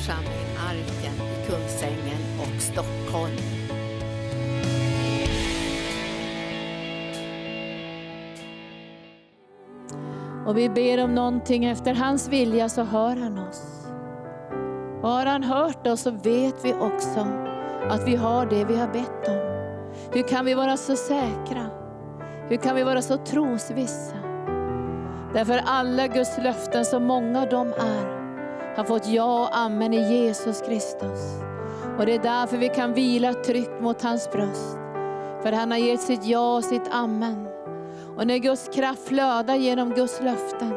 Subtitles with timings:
[0.00, 3.36] församling Arken i Kungsängen och Stockholm.
[10.46, 13.86] Och vi ber om någonting efter hans vilja så hör han oss.
[15.02, 17.26] Och har han hört oss så vet vi också
[17.90, 19.40] att vi har det vi har bett om.
[20.12, 21.66] Hur kan vi vara så säkra?
[22.48, 24.16] Hur kan vi vara så trosvissa?
[25.34, 28.19] Därför alla Guds löften, så många de är,
[28.80, 31.20] har fått ja och amen i Jesus Kristus.
[31.98, 34.78] Och det är därför vi kan vila tryggt mot hans bröst.
[35.42, 37.46] För han har gett sitt ja och sitt amen.
[38.16, 40.72] Och när Guds kraft flödar genom Guds löften,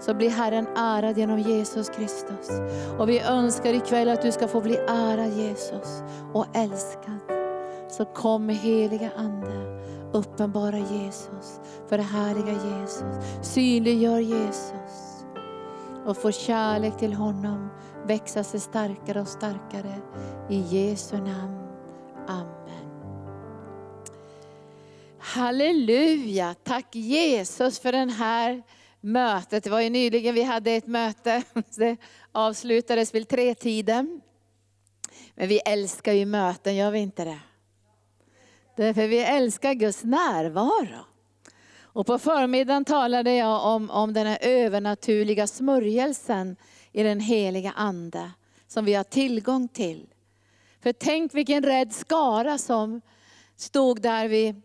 [0.00, 2.50] så blir Herren ärad genom Jesus Kristus.
[2.98, 6.02] Och vi önskar ikväll att du ska få bli ärad Jesus
[6.32, 7.18] och älskad.
[7.88, 9.80] Så kom med heliga Ande,
[10.12, 13.26] uppenbara Jesus, för det härliga Jesus.
[13.42, 15.01] Synliggör Jesus
[16.06, 17.70] och få kärlek till honom
[18.06, 19.94] växa sig starkare och starkare.
[20.50, 21.58] I Jesu namn.
[22.28, 22.52] Amen.
[25.18, 28.62] Halleluja, tack Jesus för den här
[29.00, 29.64] mötet.
[29.64, 31.42] Det var ju nyligen vi hade ett möte,
[31.76, 31.96] det
[32.32, 34.20] avslutades vid tre tiden.
[35.34, 37.40] Men vi älskar ju möten, gör vi inte det?
[38.76, 41.11] Därför vi älskar Guds närvaro.
[41.92, 46.56] Och på förmiddagen talade jag om, om den här övernaturliga smörjelsen
[46.92, 48.30] i den heliga Ande,
[48.68, 50.06] som vi har tillgång till.
[50.82, 53.00] För tänk vilken rädd skara som
[53.56, 54.62] stod där vid,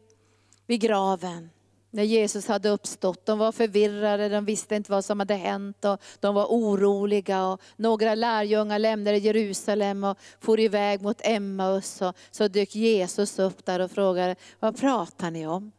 [0.68, 1.50] vid graven
[1.92, 3.26] när Jesus hade uppstått.
[3.26, 7.46] De var förvirrade, de visste inte vad som hade hänt och de var oroliga.
[7.46, 12.02] Och några lärjungar lämnade Jerusalem och for iväg mot Emmaus.
[12.02, 15.72] Och så dök Jesus upp där och frågade, vad pratar ni om?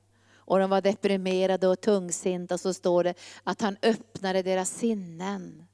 [0.49, 2.59] Och de var deprimerade och tungsinta.
[2.59, 5.67] Så står det att han öppnade deras sinnen.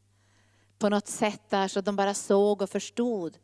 [0.79, 3.37] På något sätt där så de bara såg och förstod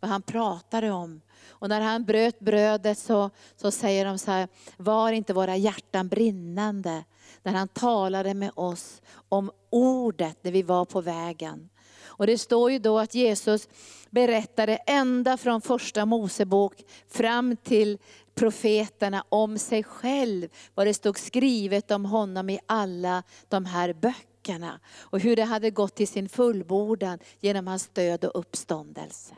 [0.00, 1.20] vad han pratade om.
[1.48, 6.08] Och när han bröt brödet så, så säger de så här, var inte våra hjärtan
[6.08, 7.04] brinnande
[7.42, 11.68] när han talade med oss om ordet när vi var på vägen.
[12.04, 13.68] Och det står ju då att Jesus
[14.10, 17.98] berättade ända från första Mosebok fram till
[18.38, 24.80] profeterna om sig själv, vad det stod skrivet om honom i alla de här böckerna.
[24.98, 29.34] Och hur det hade gått till sin fullbordan genom hans död och uppståndelse.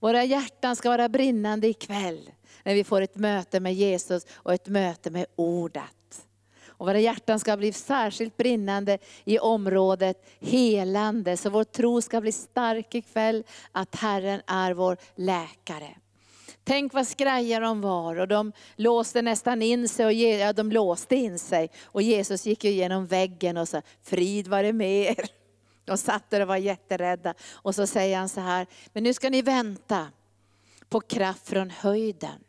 [0.00, 2.30] Våra hjärtan ska vara brinnande ikväll
[2.62, 6.26] när vi får ett möte med Jesus och ett möte med ordet.
[6.76, 12.32] Och våra hjärtan ska bli särskilt brinnande i området helande, så vår tro ska bli
[12.32, 15.96] stark ikväll att Herren är vår läkare.
[16.64, 21.16] Tänk vad skraja de var och de låste nästan in sig, och ja, de låste
[21.16, 21.70] in sig.
[21.84, 25.30] Och Jesus gick igenom väggen och sa, frid var det med er.
[25.84, 27.34] De satt där och var jätterädda.
[27.52, 30.08] Och så säger han så här, men nu ska ni vänta
[30.88, 32.44] på kraft från höjden.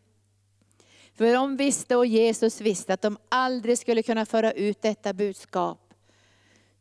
[1.15, 5.93] För de visste och Jesus visste att de aldrig skulle kunna föra ut detta budskap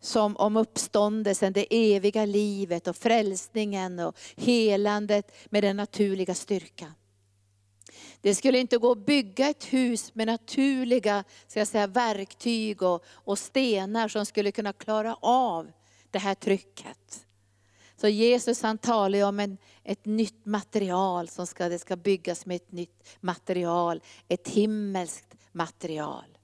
[0.01, 6.93] som om uppståndelsen, det eviga livet och frälsningen och helandet med den naturliga styrkan.
[8.21, 13.05] Det skulle inte gå att bygga ett hus med naturliga ska jag säga, verktyg och,
[13.09, 15.73] och stenar som skulle kunna klara av
[16.11, 17.27] det här trycket.
[17.97, 22.57] Så Jesus han talar om en, ett nytt material som ska, det ska byggas med
[22.57, 26.39] ett nytt material, ett himmelskt material.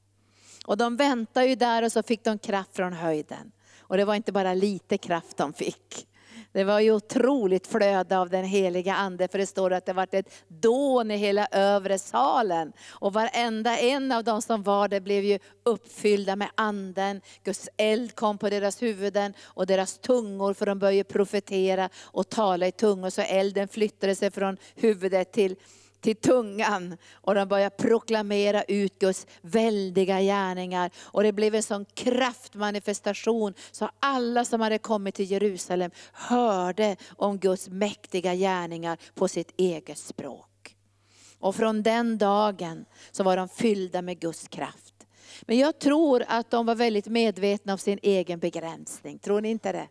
[0.66, 3.52] Och de väntade ju där och så fick de kraft från höjden.
[3.78, 6.06] Och det var inte bara lite kraft de fick.
[6.52, 10.08] Det var ju otroligt flöde av den heliga ande, för det står att det var
[10.12, 12.72] ett dån i hela övre salen.
[12.90, 17.20] Och varenda en av de som var där blev ju uppfyllda med anden.
[17.44, 22.66] Guds eld kom på deras huvuden och deras tungor, för de började profetera och tala
[22.66, 23.10] i tungor.
[23.10, 25.56] Så elden flyttade sig från huvudet till
[26.00, 30.90] till tungan och de började proklamera ut Guds väldiga gärningar.
[30.98, 37.38] Och det blev en sån kraftmanifestation så alla som hade kommit till Jerusalem hörde om
[37.38, 40.76] Guds mäktiga gärningar på sitt eget språk.
[41.38, 44.94] Och från den dagen så var de fyllda med Guds kraft.
[45.42, 49.72] Men jag tror att de var väldigt medvetna om sin egen begränsning, tror ni inte
[49.72, 49.88] det?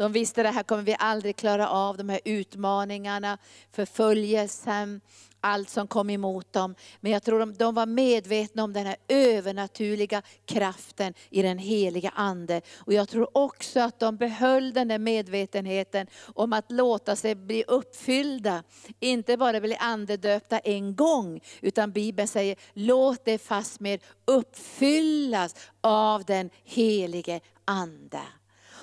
[0.00, 3.38] De visste det här kommer vi aldrig klara av, de här utmaningarna,
[3.72, 5.00] förföljelsen,
[5.40, 6.74] allt som kom emot dem.
[7.00, 12.12] Men jag tror de, de var medvetna om den här övernaturliga kraften i den heliga
[12.14, 12.60] Ande.
[12.76, 17.64] Och jag tror också att de behöll den där medvetenheten om att låta sig bli
[17.68, 18.62] uppfyllda.
[19.00, 26.50] Inte bara bli andedöpta en gång, utan Bibeln säger låt det fastmer uppfyllas av den
[26.64, 28.20] helige Ande.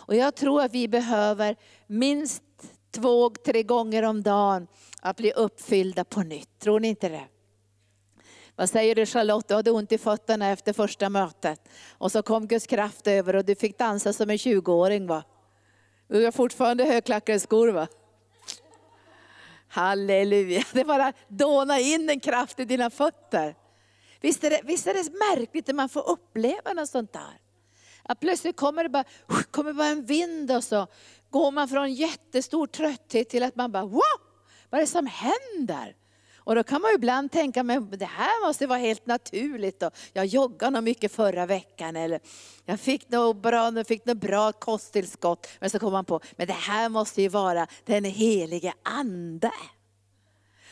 [0.07, 1.55] Och jag tror att vi behöver
[1.87, 2.43] minst
[2.91, 4.67] två, tre gånger om dagen
[5.01, 6.59] att bli uppfyllda på nytt.
[6.59, 7.27] Tror ni inte det?
[8.55, 11.69] Vad säger du Charlotte, du hade ont i fötterna efter första mötet.
[11.91, 15.23] Och så kom Guds kraft över och du fick dansa som en 20-åring va?
[16.07, 17.87] Du har fortfarande högklackade skor va?
[19.67, 23.55] Halleluja, det bara dåna in en kraft i dina fötter.
[24.21, 27.46] Visst är, det, visst är det märkligt när man får uppleva något sånt där?
[28.07, 29.03] Att plötsligt kommer det bara,
[29.51, 30.87] kommer bara en vind och så
[31.29, 34.01] går man från jättestor trötthet till att man bara, wow,
[34.69, 35.95] vad är det som händer?
[36.47, 39.83] Och då kan man ibland tänka, men det här måste vara helt naturligt.
[39.83, 42.19] Och jag joggade nog mycket förra veckan, eller
[42.65, 45.47] jag fick nog bra, fick bra kosttillskott.
[45.59, 49.51] Men så kommer man på, men det här måste ju vara den helige Ande.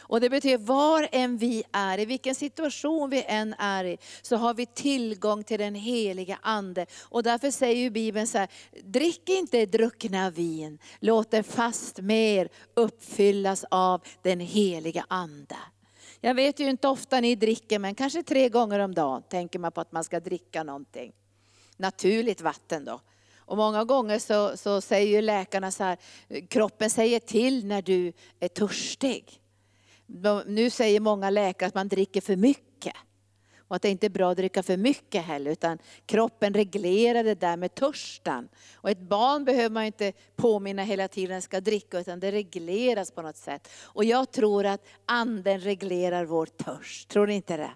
[0.07, 4.35] Och det betyder var än vi är, i vilken situation vi än är i, så
[4.35, 6.85] har vi tillgång till den heliga Ande.
[7.01, 8.47] Och därför säger ju Bibeln så här,
[8.83, 15.57] drick inte druckna vin, låt er fast mer uppfyllas av den heliga Ande.
[16.21, 19.71] Jag vet ju inte ofta ni dricker, men kanske tre gånger om dagen tänker man
[19.71, 21.13] på att man ska dricka någonting.
[21.77, 23.01] Naturligt vatten då.
[23.37, 25.97] Och många gånger så, så säger ju läkarna så här,
[26.47, 29.41] kroppen säger till när du är törstig.
[30.45, 32.93] Nu säger många läkare att man dricker för mycket.
[33.67, 37.35] Och att det inte är bra att dricka för mycket heller, utan kroppen reglerar det
[37.35, 38.49] där med törsten.
[38.75, 43.21] Och ett barn behöver man inte påminna hela tiden ska dricka, utan det regleras på
[43.21, 43.69] något sätt.
[43.83, 47.71] Och jag tror att anden reglerar vår törst, tror ni inte det?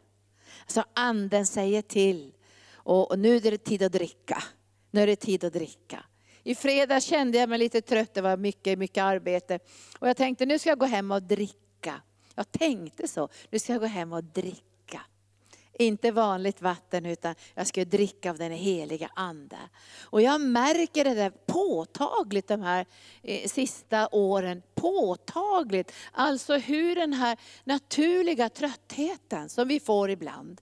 [0.67, 2.33] Så anden säger till,
[2.73, 4.43] och, nu är det tid att dricka.
[4.91, 6.05] Nu är det tid att dricka.
[6.43, 9.59] I fredag kände jag mig lite trött, det var mycket, mycket arbete.
[9.99, 11.69] Och jag tänkte nu ska jag gå hem och dricka.
[12.35, 15.01] Jag tänkte så, nu ska jag gå hem och dricka.
[15.73, 19.57] Inte vanligt vatten utan jag ska dricka av den heliga Ande.
[20.01, 22.85] Och jag märker det där påtagligt de här
[23.21, 24.61] eh, sista åren.
[24.75, 30.61] Påtagligt, alltså hur den här naturliga tröttheten som vi får ibland,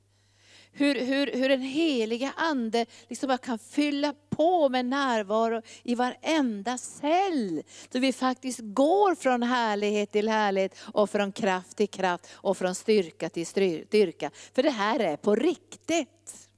[0.78, 6.78] hur, hur, hur den heliga Ande liksom bara kan fylla på med närvaro i varenda
[6.78, 7.64] cell.
[7.94, 12.76] Så vi faktiskt går från härlighet till härlighet och från kraft till kraft och från
[12.76, 14.32] styrka till styrka.
[14.54, 16.50] För det här är på riktigt.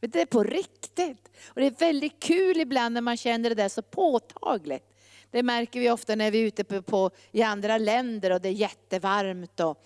[0.00, 1.30] Det är på riktigt.
[1.46, 4.84] Och det är väldigt kul ibland när man känner det där så påtagligt.
[5.30, 8.48] Det märker vi ofta när vi är ute på, på i andra länder och det
[8.48, 9.60] är jättevarmt.
[9.60, 9.84] Och,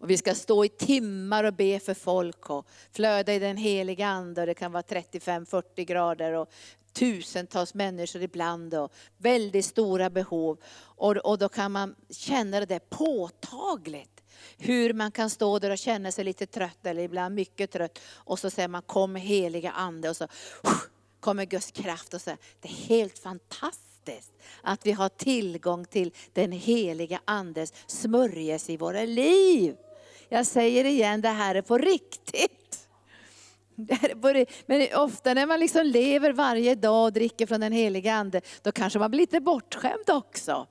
[0.00, 4.06] och vi ska stå i timmar och be för folk och flöda i den heliga
[4.06, 4.40] Ande.
[4.40, 6.50] Och det kan vara 35-40 grader och
[6.92, 10.58] tusentals människor ibland och väldigt stora behov.
[10.78, 14.22] Och, och då kan man känna det där påtagligt.
[14.58, 17.98] Hur man kan stå där och känna sig lite trött eller ibland mycket trött.
[18.14, 20.28] Och så säger man kom heliga Ande och så
[21.20, 22.30] kommer Guds kraft och så.
[22.60, 24.32] Det är helt fantastiskt fantastiskt
[24.62, 29.76] att vi har tillgång till den heliga Andes smörjelse i våra liv.
[30.32, 32.88] Jag säger igen, det här är på riktigt.
[34.66, 38.72] Men ofta när man liksom lever varje dag och dricker från den heliga Ande, då
[38.72, 40.66] kanske man blir lite bortskämd också.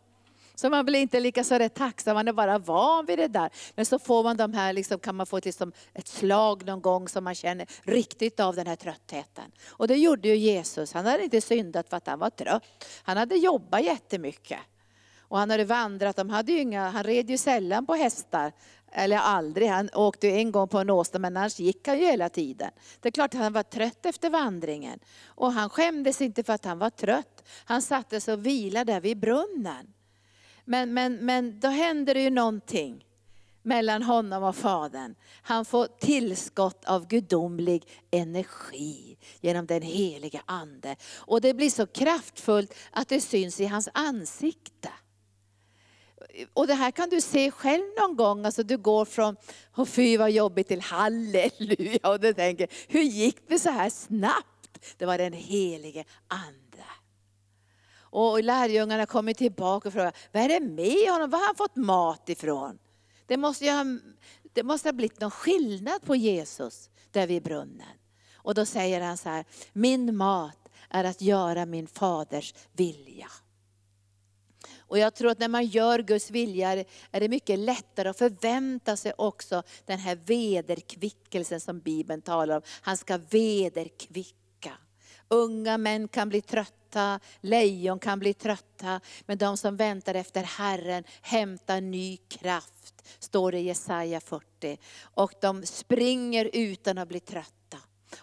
[0.55, 3.49] Så man blir inte lika så rätt tacksam, man är bara van vid det där.
[3.75, 6.81] Men så får man de här, liksom, kan man få till liksom, ett slag någon
[6.81, 9.51] gång som man känner riktigt av den här tröttheten.
[9.67, 12.85] Och det gjorde ju Jesus, han hade inte syndat för att han var trött.
[13.03, 14.59] Han hade jobbat jättemycket.
[15.29, 18.51] Och han hade vandrat, de hade inga, han red ju sällan på hästar.
[18.91, 22.29] Eller aldrig, han åkte en gång på en åsna men annars gick han ju hela
[22.29, 22.71] tiden.
[22.99, 24.99] Det är klart att han var trött efter vandringen.
[25.25, 27.43] Och han skämdes inte för att han var trött.
[27.65, 29.93] Han satte sig och vilade där vid brunnen.
[30.65, 33.05] Men, men, men då händer det ju någonting
[33.61, 35.15] mellan honom och Fadern.
[35.41, 40.95] Han får tillskott av gudomlig energi genom den heliga Ande.
[41.15, 44.89] Och det blir så kraftfullt att det syns i hans ansikte.
[46.53, 49.35] Och det här kan du se själv någon gång, alltså du går från,
[49.75, 52.09] oh, fy vad jobbigt, till halleluja.
[52.09, 54.95] Och du tänker, hur gick det så här snabbt?
[54.97, 56.85] Det var den helige Ande.
[58.11, 61.29] Och lärjungarna kommer tillbaka och frågar, vad är det med honom?
[61.29, 62.79] Var har han fått mat ifrån?
[63.25, 63.85] Det måste, ju ha,
[64.53, 67.97] det måste ha blivit någon skillnad på Jesus där vid brunnen.
[68.35, 73.27] Och då säger han så här, min mat är att göra min faders vilja.
[74.89, 78.97] Och jag tror att när man gör Guds vilja är det mycket lättare att förvänta
[78.97, 82.61] sig också den här vederkvickelsen som Bibeln talar om.
[82.81, 84.73] Han ska vederkvicka.
[85.27, 86.79] Unga män kan bli trötta
[87.41, 93.59] lejon kan bli trötta, men de som väntar efter Herren hämtar ny kraft, står det
[93.59, 94.77] i Jesaja 40.
[95.01, 97.58] Och de springer utan att bli trötta.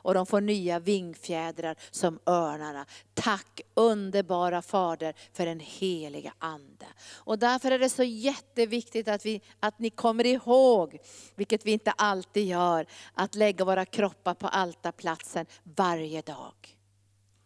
[0.06, 2.86] Och de får nya vingfjädrar som örnarna.
[3.14, 6.86] Tack underbara Fader för den heliga Ande.
[7.14, 10.98] Och därför är det så jätteviktigt att, vi, att ni kommer ihåg,
[11.34, 16.76] vilket vi inte alltid gör, att lägga våra kroppar på altarplatsen varje dag.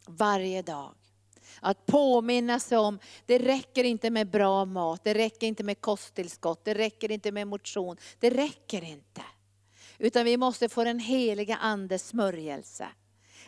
[0.07, 0.95] Varje dag.
[1.61, 6.65] Att påminna sig om, det räcker inte med bra mat, det räcker inte med kosttillskott,
[6.65, 7.97] det räcker inte med motion.
[8.19, 9.23] Det räcker inte.
[10.01, 12.89] Utan vi måste få den heliga Andes smörjelse.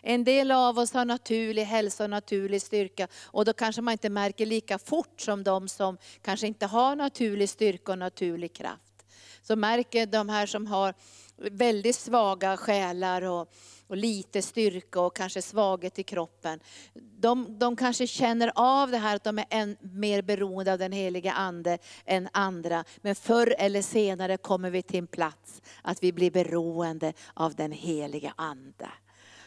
[0.03, 4.11] En del av oss har naturlig hälsa och naturlig styrka och då kanske man inte
[4.11, 9.07] märker lika fort som de som kanske inte har naturlig styrka och naturlig kraft.
[9.43, 10.95] Så märker de här som har
[11.37, 13.53] väldigt svaga själar och,
[13.93, 16.61] och lite styrka och kanske svaghet i kroppen.
[16.95, 20.93] De, de kanske känner av det här att de är än mer beroende av den
[20.93, 22.85] heliga Ande än andra.
[23.01, 27.73] Men förr eller senare kommer vi till en plats att vi blir beroende av den
[27.73, 28.89] heliga Ande.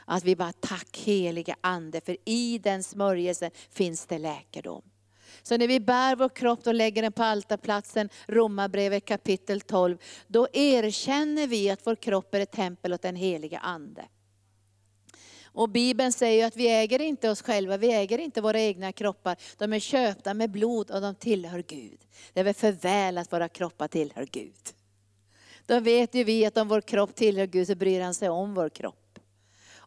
[0.06, 4.82] Att vi bara, tack heliga Ande, för i den smörjelsen finns det läkedom.
[5.44, 9.98] Så när vi bär vår kropp och lägger den på altarplatsen, Romarbrevet kapitel 12,
[10.28, 14.06] då erkänner vi att vår kropp är ett tempel åt den heliga Ande.
[15.56, 19.38] Och Bibeln säger att vi äger inte oss själva, vi äger inte våra egna kroppar.
[19.58, 22.00] De är köpta med blod och de tillhör Gud.
[22.34, 24.74] Det är väl för väl att våra kroppar tillhör Gud.
[25.66, 28.54] Då vet ju vi att om vår kropp tillhör Gud så bryr han sig om
[28.54, 29.20] vår kropp.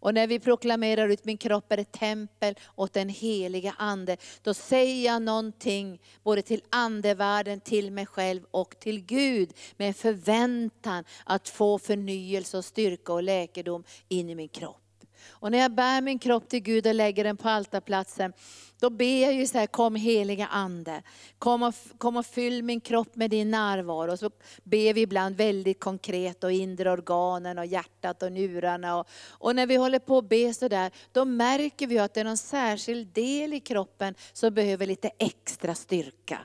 [0.00, 4.54] Och när vi proklamerar ut min kropp är ett tempel åt den heliga Ande, då
[4.54, 11.48] säger jag någonting både till andevärlden, till mig själv och till Gud med förväntan att
[11.48, 14.87] få förnyelse och styrka och läkedom in i min kropp.
[15.30, 18.32] Och när jag bär min kropp till Gud och lägger den på altarplatsen,
[18.80, 21.02] då ber jag ju så här, kom heliga Ande,
[21.38, 24.12] kom och, kom och fyll min kropp med din närvaro.
[24.12, 24.30] Och så
[24.64, 28.98] ber vi ibland väldigt konkret och inre organen och hjärtat och njurarna.
[28.98, 32.24] Och, och när vi håller på att be sådär, då märker vi att det är
[32.24, 36.38] någon särskild del i kroppen som behöver lite extra styrka.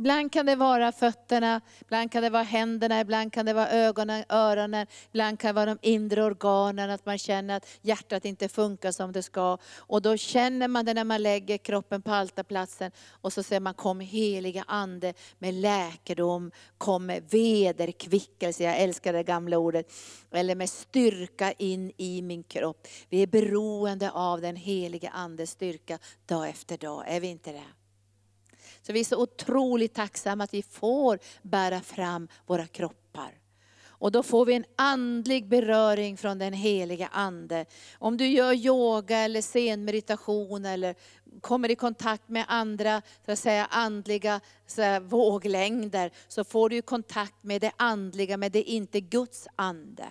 [0.00, 4.24] Ibland kan det vara fötterna, ibland kan det vara händerna, ibland kan det vara ögonen,
[4.28, 8.92] öronen, ibland kan det vara de inre organen, att man känner att hjärtat inte funkar
[8.92, 9.58] som det ska.
[9.76, 13.74] Och då känner man det när man lägger kroppen på altarplatsen och så säger man
[13.74, 19.92] kom heliga Ande med läkedom, kom med vederkvickelse, jag älskar det gamla ordet,
[20.30, 22.86] eller med styrka in i min kropp.
[23.08, 27.79] Vi är beroende av den heliga Andes styrka dag efter dag, är vi inte det?
[28.82, 33.40] Så vi är så otroligt tacksamma att vi får bära fram våra kroppar.
[34.00, 37.66] Och då får vi en andlig beröring från den heliga Ande.
[37.98, 40.94] Om du gör yoga eller senmeditation eller
[41.40, 46.82] kommer i kontakt med andra så att säga, andliga så här, våglängder, så får du
[46.82, 50.04] kontakt med det andliga, men det är inte Guds ande.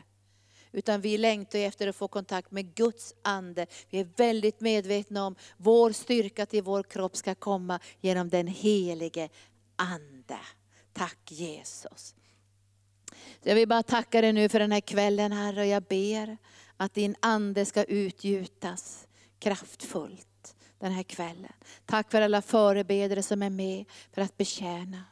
[0.71, 3.65] Utan vi längtar efter att få kontakt med Guds ande.
[3.89, 9.29] Vi är väldigt medvetna om vår styrka till vår kropp ska komma genom den helige
[9.75, 10.39] ande.
[10.93, 12.15] Tack Jesus.
[13.43, 16.37] jag vill bara tacka dig nu för den här kvällen Herre och jag ber
[16.77, 19.07] att din ande ska utgjutas
[19.39, 21.53] kraftfullt den här kvällen.
[21.85, 25.03] Tack för alla förebedare som är med för att betjäna.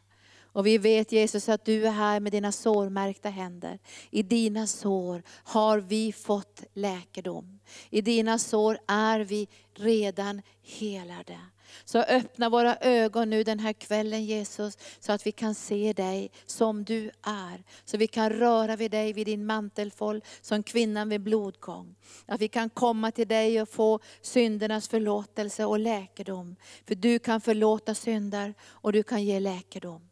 [0.57, 3.79] Och vi vet Jesus att du är här med dina sårmärkta händer.
[4.09, 7.59] I dina sår har vi fått läkedom.
[7.89, 11.39] I dina sår är vi redan helade.
[11.85, 16.31] Så öppna våra ögon nu den här kvällen Jesus, så att vi kan se dig
[16.45, 17.63] som du är.
[17.85, 21.95] Så vi kan röra vid dig vid din mantelfåll som kvinnan vid blodgång.
[22.25, 26.55] Att vi kan komma till dig och få syndernas förlåtelse och läkedom.
[26.87, 30.07] För du kan förlåta synder och du kan ge läkedom.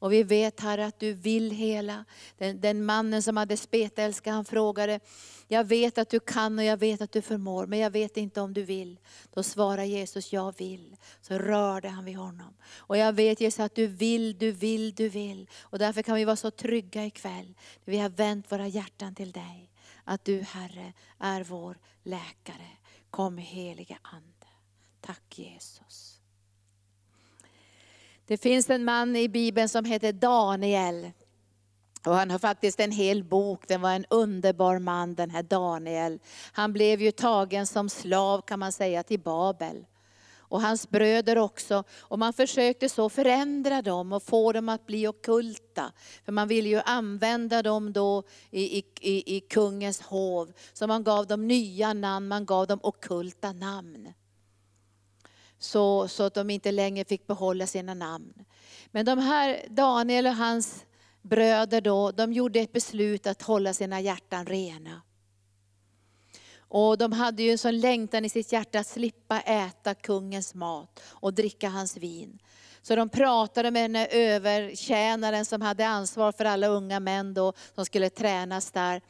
[0.00, 2.04] Och vi vet Herre att du vill hela.
[2.38, 5.00] Den, den mannen som hade spetälska han frågade,
[5.48, 8.40] jag vet att du kan och jag vet att du förmår, men jag vet inte
[8.40, 8.98] om du vill.
[9.34, 10.96] Då svarar Jesus, jag vill.
[11.20, 12.54] Så rörde han vid honom.
[12.76, 15.48] Och jag vet Jesus att du vill, du vill, du vill.
[15.60, 17.54] Och därför kan vi vara så trygga ikväll.
[17.84, 19.70] Vi har vänt våra hjärtan till dig.
[20.04, 22.68] Att du Herre är vår läkare.
[23.10, 24.46] Kom helige Ande.
[25.00, 26.19] Tack Jesus.
[28.30, 31.10] Det finns en man i Bibeln som heter Daniel.
[32.06, 36.18] Och han har faktiskt en hel bok, den var en underbar man den här Daniel.
[36.52, 39.86] Han blev ju tagen som slav kan man säga till Babel.
[40.38, 41.84] Och hans bröder också.
[41.98, 45.92] Och man försökte så förändra dem och få dem att bli okulta.
[46.24, 50.52] För man ville ju använda dem då i, i, i, i kungens hov.
[50.72, 54.12] Så man gav dem nya namn, man gav dem okulta namn
[55.60, 58.34] så, så att de inte längre fick behålla sina namn.
[58.86, 60.84] Men de här, Daniel och hans
[61.22, 65.02] bröder då, de gjorde ett beslut att hålla sina hjärtan rena.
[66.58, 71.00] Och de hade ju en sån längtan i sitt hjärta att slippa äta kungens mat
[71.06, 72.38] och dricka hans vin.
[72.82, 77.84] Så de pratade med den övertjänaren som hade ansvar för alla unga män då, som
[77.84, 79.02] skulle tränas där.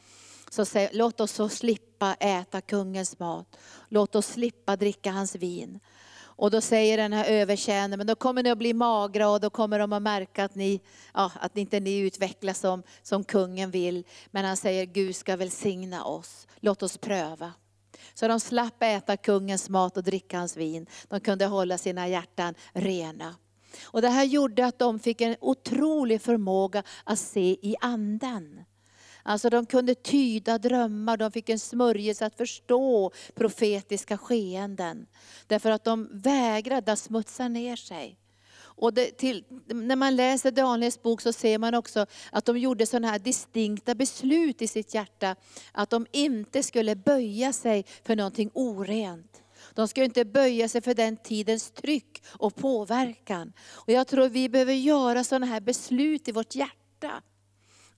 [0.50, 3.56] Så säger, låt oss så slippa äta kungens mat.
[3.88, 5.80] Låt oss slippa dricka hans vin.
[6.40, 9.50] Och då säger den här övertjänaren, men då kommer ni att bli magra och då
[9.50, 10.80] kommer de att märka att, ni,
[11.14, 14.04] ja, att inte ni utvecklas som, som kungen vill.
[14.30, 16.46] Men han säger, Gud ska välsigna oss.
[16.60, 17.52] Låt oss pröva.
[18.14, 20.86] Så de slapp äta kungens mat och dricka hans vin.
[21.08, 23.34] De kunde hålla sina hjärtan rena.
[23.82, 28.64] Och det här gjorde att de fick en otrolig förmåga att se i anden.
[29.22, 35.06] Alltså de kunde tyda drömmar, de fick en smörjelse att förstå profetiska skeenden.
[35.46, 38.16] Därför att de vägrade att smutsa ner sig.
[38.80, 42.86] Och det, till, när man läser Daniels bok så ser man också att de gjorde
[42.86, 45.36] sådana här distinkta beslut i sitt hjärta.
[45.72, 49.42] Att de inte skulle böja sig för någonting orent.
[49.74, 53.52] De skulle inte böja sig för den tidens tryck och påverkan.
[53.72, 57.22] Och jag tror vi behöver göra sådana här beslut i vårt hjärta.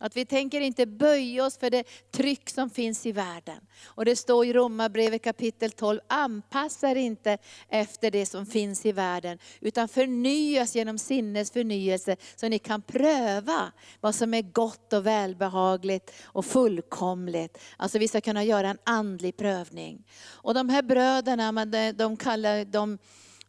[0.03, 3.61] Att vi tänker inte böja oss för det tryck som finns i världen.
[3.85, 8.93] Och det står i Romarbrevet kapitel 12, anpassa er inte efter det som finns i
[8.93, 15.07] världen, utan förnyas genom sinnes förnyelse så ni kan pröva vad som är gott och
[15.07, 17.59] välbehagligt och fullkomligt.
[17.77, 20.05] Alltså vi ska kunna göra en andlig prövning.
[20.29, 22.99] Och de här bröderna, de kallar de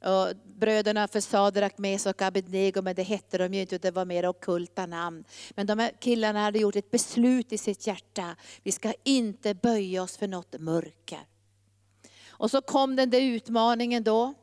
[0.03, 4.05] och bröderna för Sadrak, Mes och Abednego, men det hette de ju inte, det var
[4.05, 5.23] mer okulta namn.
[5.51, 10.03] Men de här killarna hade gjort ett beslut i sitt hjärta, vi ska inte böja
[10.03, 11.27] oss för något mörker.
[12.27, 14.33] Och så kom den där utmaningen då,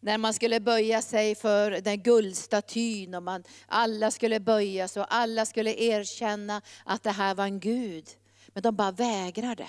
[0.00, 5.14] när man skulle böja sig för den guldstatyn och man, alla skulle böja sig och
[5.14, 8.08] alla skulle erkänna att det här var en Gud.
[8.48, 9.66] Men de bara vägrade.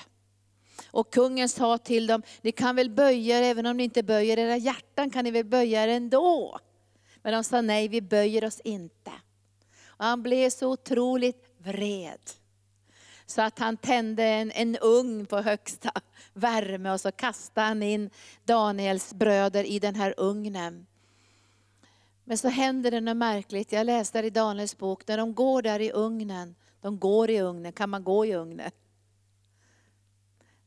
[0.92, 4.40] Och kungen sa till dem, ni kan väl böja er även om ni inte böjer
[4.40, 6.60] era hjärtan, kan ni väl böja er ändå?
[7.22, 9.12] Men de sa nej, vi böjer oss inte.
[9.86, 12.20] Och han blev så otroligt vred.
[13.26, 15.92] Så att han tände en, en ugn på högsta
[16.34, 18.10] värme och så kastade han in
[18.46, 20.86] Daniels bröder i den här ugnen.
[22.24, 23.72] Men så händer det något märkligt.
[23.72, 27.74] Jag läste i Daniels bok, när de går där i ugnen, de går i ugnen,
[27.74, 28.72] kan man gå i ugnen?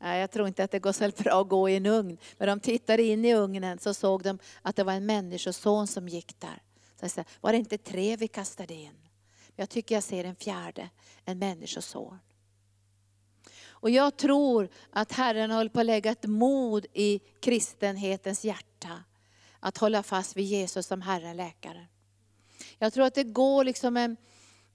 [0.02, 2.18] Jag tror inte att det går så bra att gå i en ugn.
[2.38, 6.08] Men de tittade in i ugnen så såg de att det var en människoson som
[6.08, 6.62] gick där.
[6.96, 9.08] Så jag sa, var det inte tre vi kastade in?
[9.56, 10.88] Jag tycker jag ser en fjärde,
[11.24, 12.18] en människoson.
[13.68, 19.04] Och jag tror att Herren håller på att lägga ett mod i kristenhetens hjärta.
[19.60, 21.86] Att hålla fast vid Jesus som Herren läkare.
[22.78, 24.16] Jag tror att det går liksom en,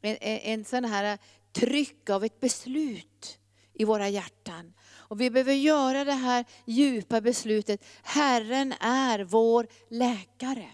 [0.02, 1.18] en, en sån här
[1.52, 3.40] tryck av ett beslut
[3.74, 4.74] i våra hjärtan.
[5.08, 10.68] Och vi behöver göra det här djupa beslutet, Herren är vår läkare.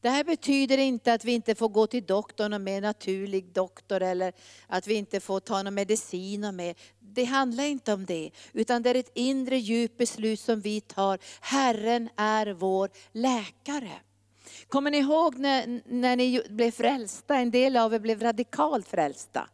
[0.00, 4.02] Det här betyder inte att vi inte får gå till doktorn och med naturlig doktor
[4.02, 4.32] eller
[4.66, 6.78] att vi inte får ta någon medicin och med.
[7.00, 11.18] Det handlar inte om det, utan det är ett inre djupt beslut som vi tar.
[11.40, 13.92] Herren är vår läkare.
[14.68, 17.36] Kommer ni ihåg när, när ni blev frälsta?
[17.36, 19.48] En del av er blev radikalt frälsta.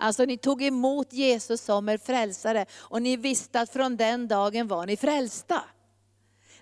[0.00, 4.68] Alltså ni tog emot Jesus som er frälsare och ni visste att från den dagen
[4.68, 5.64] var ni frälsta.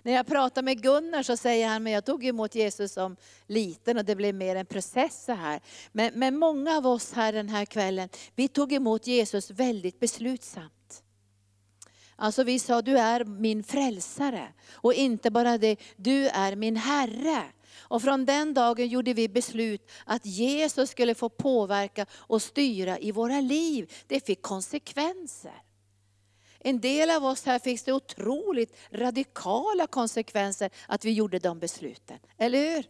[0.03, 3.15] När jag pratar med Gunnar så säger han, men jag tog emot Jesus som
[3.47, 5.61] liten och det blev mer en process så här.
[5.91, 11.03] Men, men många av oss här den här kvällen, vi tog emot Jesus väldigt beslutsamt.
[12.15, 14.47] Alltså vi sa, du är min frälsare.
[14.71, 17.43] Och inte bara det, du är min Herre.
[17.81, 23.11] Och från den dagen gjorde vi beslut att Jesus skulle få påverka och styra i
[23.11, 23.91] våra liv.
[24.07, 25.61] Det fick konsekvenser.
[26.59, 32.19] En del av oss här fick det otroligt radikala konsekvenser att vi gjorde de besluten.
[32.37, 32.85] Eller hur?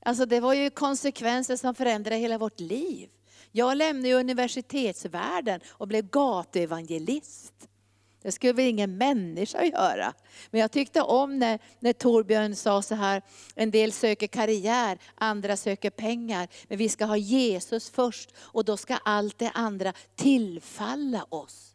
[0.00, 3.08] Alltså det var ju konsekvenser som förändrade hela vårt liv.
[3.52, 7.68] Jag lämnade universitetsvärlden och blev gatuevangelist.
[8.22, 10.14] Det skulle väl ingen människa göra.
[10.50, 13.22] Men jag tyckte om när, när Torbjörn sa så här,
[13.54, 16.48] en del söker karriär, andra söker pengar.
[16.68, 21.67] Men vi ska ha Jesus först och då ska allt det andra tillfalla oss.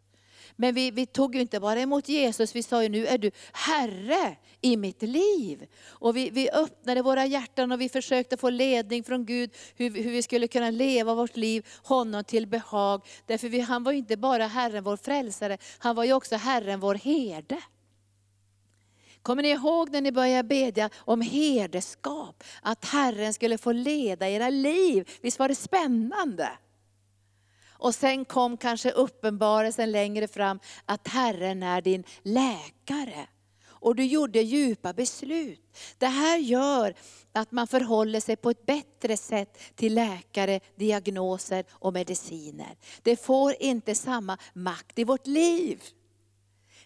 [0.64, 3.32] Men vi, vi tog ju inte bara emot Jesus, vi sa ju nu är du
[3.54, 5.68] Herre i mitt liv.
[5.88, 10.12] Och vi, vi öppnade våra hjärtan och vi försökte få ledning från Gud hur, hur
[10.12, 13.06] vi skulle kunna leva vårt liv honom till behag.
[13.26, 16.80] Därför vi, han var ju inte bara Herren vår frälsare, han var ju också Herren
[16.80, 17.62] vår herde.
[19.22, 22.44] Kommer ni ihåg när ni började bedja om herdeskap?
[22.62, 25.10] Att Herren skulle få leda era liv.
[25.22, 26.50] Visst var det spännande?
[27.74, 33.28] Och sen kom kanske uppenbarelsen längre fram att Herren är din läkare.
[33.84, 35.78] Och du gjorde djupa beslut.
[35.98, 36.94] Det här gör
[37.32, 42.78] att man förhåller sig på ett bättre sätt till läkare, diagnoser och mediciner.
[43.02, 45.82] Det får inte samma makt i vårt liv.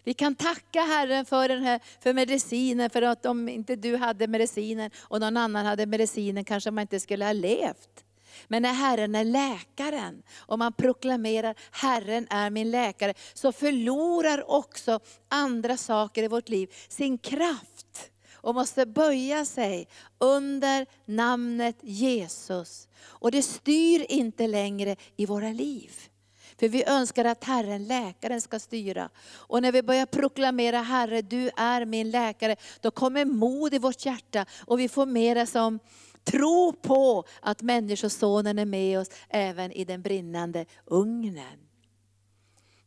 [0.04, 4.26] Vi kan tacka Herren för, den här, för medicinen, för att om inte du hade
[4.26, 8.04] medicinen och någon annan hade medicinen kanske man inte skulle ha levt.
[8.48, 15.00] Men när Herren är läkaren och man proklamerar Herren är min läkare, så förlorar också
[15.28, 22.88] andra saker i vårt liv sin kraft och måste böja sig under namnet Jesus.
[23.00, 25.90] Och det styr inte längre i våra liv.
[26.58, 29.08] För vi önskar att Herren, läkaren, ska styra.
[29.34, 34.06] Och när vi börjar proklamera Herre, du är min läkare, då kommer mod i vårt
[34.06, 35.78] hjärta och vi får mera som
[36.24, 41.68] tro på att Människosonen är med oss även i den brinnande ugnen.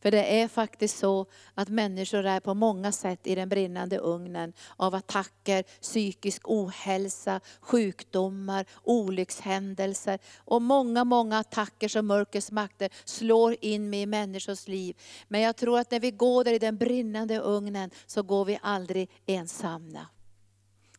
[0.02, 4.54] För det är faktiskt så att människor är på många sätt i den brinnande ugnen
[4.78, 13.90] av attacker, psykisk ohälsa, sjukdomar, olyckshändelser och många, många attacker som mörkrets makter slår in
[13.90, 14.98] med i människors liv.
[15.28, 18.60] Men jag tror att när vi går där i den brinnande ugnen så går vi
[18.62, 20.08] aldrig ensamma.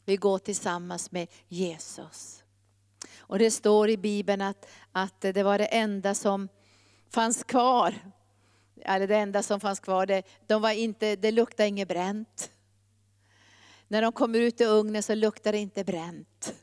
[0.05, 2.45] Vi går tillsammans med Jesus.
[3.19, 6.49] Och det står i Bibeln att, att det var det enda som
[7.11, 7.95] fanns kvar
[8.85, 12.51] eller det enda som fanns kvar, det, de var inte, det luktade inget bränt.
[13.89, 16.55] När de kommer ut i ugnen så luktar det inte bränt.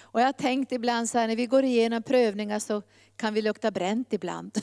[0.00, 2.82] Och jag har tänkt ibland så här, när vi går igenom prövningar så
[3.16, 4.58] kan vi lukta bränt ibland.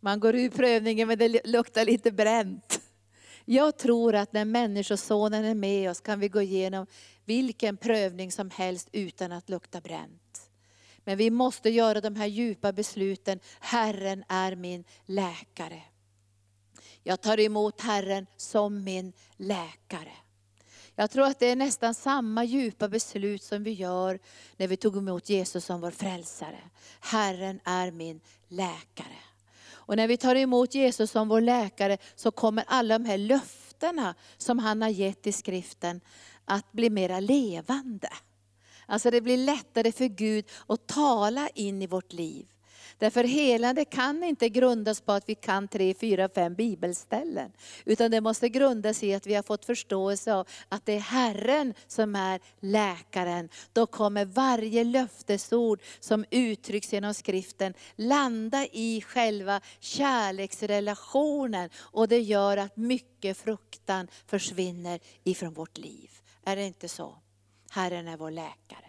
[0.00, 2.80] Man går ur prövningen men det luktar lite bränt.
[3.48, 6.86] Jag tror att när Människosonen är med oss kan vi gå igenom
[7.24, 10.50] vilken prövning som helst utan att lukta bränt.
[10.98, 13.40] Men vi måste göra de här djupa besluten.
[13.60, 15.82] Herren är min läkare.
[17.02, 20.12] Jag tar emot Herren som min läkare.
[20.94, 24.18] Jag tror att det är nästan samma djupa beslut som vi gör
[24.56, 26.60] när vi tog emot Jesus som vår frälsare.
[27.00, 29.25] Herren är min läkare.
[29.86, 34.14] Och när vi tar emot Jesus som vår läkare så kommer alla de här löftena
[34.36, 36.00] som han har gett i skriften
[36.44, 38.08] att bli mera levande.
[38.86, 42.46] Alltså det blir lättare för Gud att tala in i vårt liv.
[42.98, 47.52] Därför helande kan inte grundas på att vi kan tre, fyra, fem bibelställen.
[47.84, 51.74] Utan det måste grundas i att vi har fått förståelse av att det är Herren
[51.86, 53.48] som är läkaren.
[53.72, 61.70] Då kommer varje löftesord som uttrycks genom skriften landa i själva kärleksrelationen.
[61.76, 66.10] Och det gör att mycket fruktan försvinner ifrån vårt liv.
[66.44, 67.16] Är det inte så?
[67.70, 68.85] Herren är vår läkare.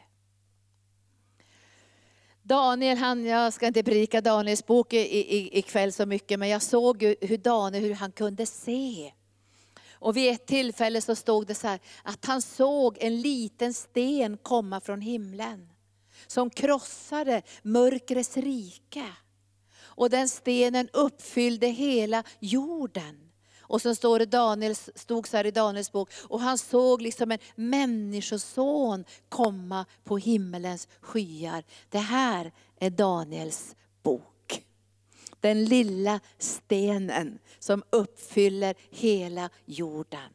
[2.47, 7.37] Daniel, han, jag ska inte predika Daniels bok ikväll så mycket, men jag såg hur
[7.37, 9.13] Daniel hur han kunde se.
[9.91, 14.37] Och vid ett tillfälle så stod det så här, att han såg en liten sten
[14.37, 15.69] komma från himlen.
[16.27, 19.05] Som krossade mörkrets rike.
[19.79, 23.26] Och den stenen uppfyllde hela jorden.
[23.69, 27.31] Och så står det Daniels, stod så här i Daniels bok, och han såg liksom
[27.31, 31.63] en människoson komma på himmelens skyar.
[31.89, 34.63] Det här är Daniels bok.
[35.39, 40.31] Den lilla stenen som uppfyller hela jorden.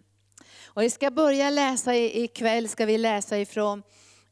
[0.64, 3.82] Och vi ska börja läsa ikväll, ska vi läsa ifrån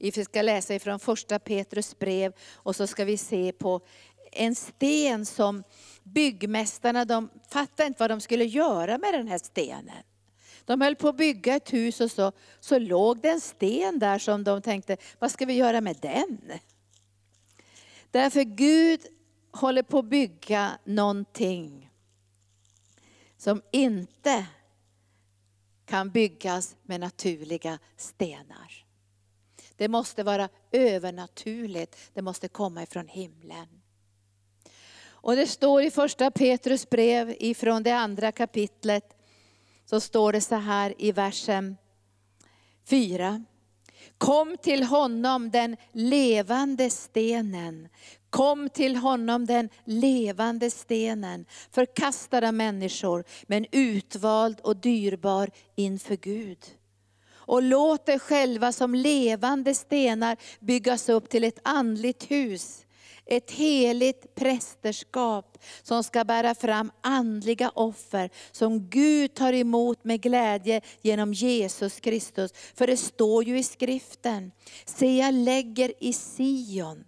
[0.02, 3.80] vi ska läsa ifrån första Petrus brev och så ska vi se på
[4.32, 5.62] en sten som
[6.14, 10.03] byggmästarna de fattade inte vad de skulle göra med den här stenen.
[10.64, 14.18] De höll på att bygga ett hus och så, så låg det en sten där
[14.18, 16.53] som de tänkte, vad ska vi göra med den?
[18.11, 19.01] Därför Gud
[19.53, 21.90] håller på att bygga någonting
[23.37, 24.46] som inte
[25.85, 28.85] kan byggas med naturliga stenar.
[29.77, 33.80] Det måste vara övernaturligt, det måste komma ifrån himlen.
[35.22, 39.04] Och det står i första Petrus brev ifrån det andra kapitlet,
[39.85, 41.76] så står det så här i versen
[42.88, 43.44] 4.
[44.18, 47.88] Kom till honom den levande stenen.
[48.30, 56.59] Kom till honom den levande stenen, förkastad av människor, men utvald och dyrbar inför Gud.
[57.33, 62.87] Och låt er själva som levande stenar byggas upp till ett andligt hus,
[63.31, 70.81] ett heligt prästerskap som ska bära fram andliga offer som Gud tar emot med glädje
[71.03, 72.53] genom Jesus Kristus.
[72.75, 74.53] För det står ju i skriften,
[74.85, 77.05] se jag lägger i Sion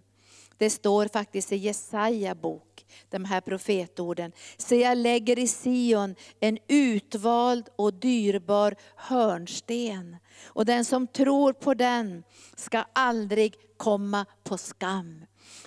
[0.57, 4.31] Det står faktiskt i Jesaja bok, de här profetorden.
[4.57, 10.17] Se jag lägger i Sion en utvald och dyrbar hörnsten.
[10.45, 12.23] Och den som tror på den
[12.55, 15.25] ska aldrig komma på skam.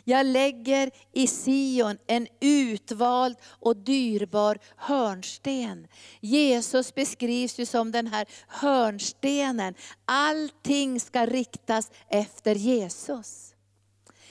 [0.09, 5.89] Jag lägger i Sion en utvald och dyrbar hörnsten.
[6.21, 9.75] Jesus beskrivs ju som den här hörnstenen.
[10.05, 13.55] Allting ska riktas efter Jesus.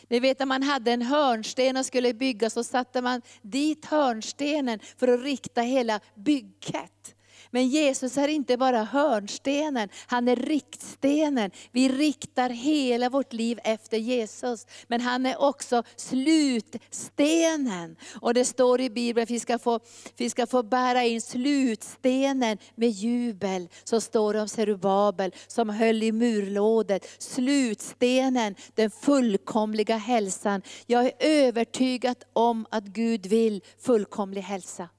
[0.09, 4.79] Ni vet när man hade en hörnsten och skulle bygga så satte man dit hörnstenen
[4.97, 7.14] för att rikta hela bygget.
[7.55, 11.51] Men Jesus är inte bara hörnstenen, han är riktstenen.
[11.71, 14.67] Vi riktar hela vårt liv efter Jesus.
[14.87, 17.95] Men han är också slutstenen.
[18.21, 19.79] Och det står i Bibeln att vi ska få,
[20.17, 23.69] vi ska få bära in slutstenen med jubel.
[23.83, 27.07] Så står det om Serubabel som höll i murlådet.
[27.17, 30.61] Slutstenen, den fullkomliga hälsan.
[30.85, 34.89] Jag är övertygad om att Gud vill fullkomlig hälsa.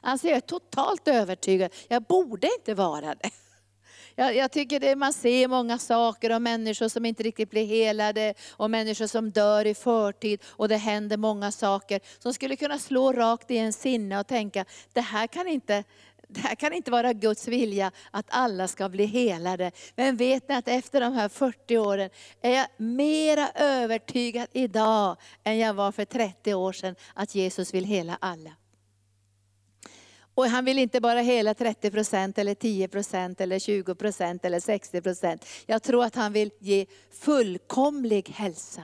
[0.00, 3.30] Alltså jag är totalt övertygad, jag borde inte vara det.
[4.18, 8.34] Jag, jag, tycker det, man ser många saker om människor som inte riktigt blir helade,
[8.50, 13.12] och människor som dör i förtid, och det händer många saker som skulle kunna slå
[13.12, 15.84] rakt i en sinne och tänka, det här kan inte,
[16.28, 19.70] det här kan inte vara Guds vilja att alla ska bli helade.
[19.96, 22.10] Men vet ni att efter de här 40 åren
[22.42, 27.84] är jag mera övertygad idag än jag var för 30 år sedan att Jesus vill
[27.84, 28.50] hela alla.
[30.36, 34.60] Och han vill inte bara hela 30 procent, eller 10 procent, eller 20 procent, eller
[34.60, 35.46] 60 procent.
[35.66, 38.82] Jag tror att han vill ge fullkomlig hälsa.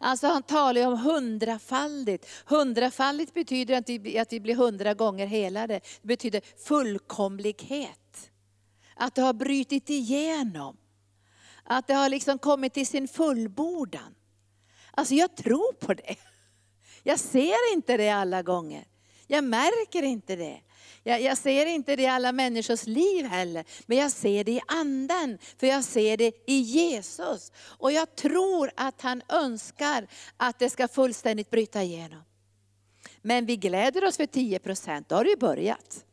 [0.00, 2.28] Alltså han talar ju om hundrafaldigt.
[2.46, 5.80] Hundrafaldigt betyder att vi, att vi blir hundra gånger helade.
[6.02, 8.30] Det betyder fullkomlighet.
[8.94, 10.76] Att det har brutit igenom.
[11.64, 14.14] Att det har liksom kommit till sin fullbordan.
[14.90, 16.16] Alltså jag tror på det.
[17.02, 18.84] Jag ser inte det alla gånger.
[19.26, 20.60] Jag märker inte det.
[21.02, 24.60] Jag, jag, ser inte det i alla människors liv heller, men jag ser det i
[24.66, 25.38] anden.
[25.56, 27.52] För jag ser det i Jesus.
[27.58, 32.22] Och jag tror att han önskar att det ska fullständigt bryta igenom.
[33.22, 36.04] Men vi gläder oss för 10 procent, då har det ju börjat.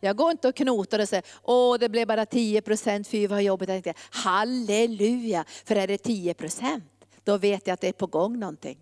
[0.00, 3.42] Jag går inte och knotar och säger, åh det blev bara 10 procent, fy vad
[3.42, 3.86] jobbigt.
[4.10, 6.84] Halleluja, för är det 10 procent,
[7.24, 8.78] då vet jag att det är på gång någonting.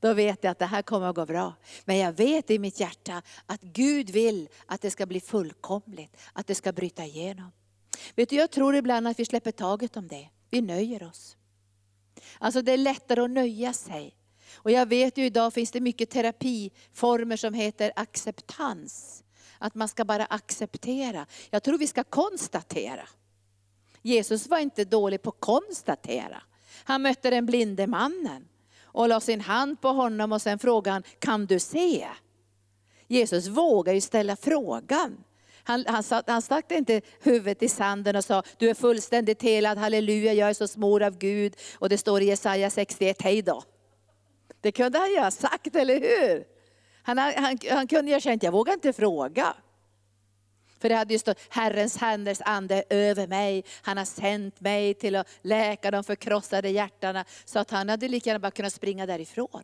[0.00, 1.54] Då vet jag att det här kommer att gå bra.
[1.84, 6.46] Men jag vet i mitt hjärta att Gud vill att det ska bli fullkomligt, att
[6.46, 7.52] det ska bryta igenom.
[8.14, 10.28] Vet du, jag tror ibland att vi släpper taget om det.
[10.50, 11.36] Vi nöjer oss.
[12.38, 14.16] Alltså det är lättare att nöja sig.
[14.54, 19.24] Och jag vet ju idag finns det mycket terapiformer som heter acceptans.
[19.58, 21.26] Att man ska bara acceptera.
[21.50, 23.08] Jag tror vi ska konstatera.
[24.02, 26.42] Jesus var inte dålig på att konstatera.
[26.84, 28.48] Han mötte den blinde mannen
[28.96, 32.06] och la sin hand på honom och sen frågade han, kan du se?
[33.06, 35.24] Jesus vågar ju ställa frågan.
[35.64, 40.32] Han, han, han stack inte huvudet i sanden och sa, du är fullständigt helad, halleluja,
[40.32, 41.56] jag är så smord av Gud.
[41.78, 43.62] Och det står i Jesaja 61, hej då.
[44.60, 46.44] Det kunde han ju ha sagt, eller hur?
[47.02, 49.54] Han, han, han kunde ju ha känt, jag vågar inte fråga.
[50.80, 55.16] För det hade ju stått, Herrens händers ande över mig, han har sänt mig till
[55.16, 57.24] att läka de förkrossade hjärtana.
[57.44, 59.62] Så att han hade lika gärna bara kunnat springa därifrån.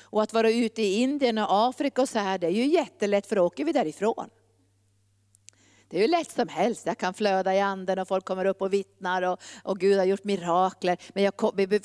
[0.00, 3.26] Och att vara ute i Indien och Afrika och så här, det är ju jättelätt
[3.26, 4.30] för då åker vi därifrån.
[5.88, 8.62] Det är ju lätt som helst, jag kan flöda i anden och folk kommer upp
[8.62, 10.98] och vittnar och, och Gud har gjort mirakler.
[11.14, 11.36] Men jag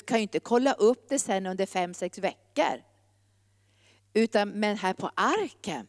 [0.06, 2.82] kan ju inte kolla upp det sen under fem, sex veckor.
[4.14, 5.86] Utan, men här på arken,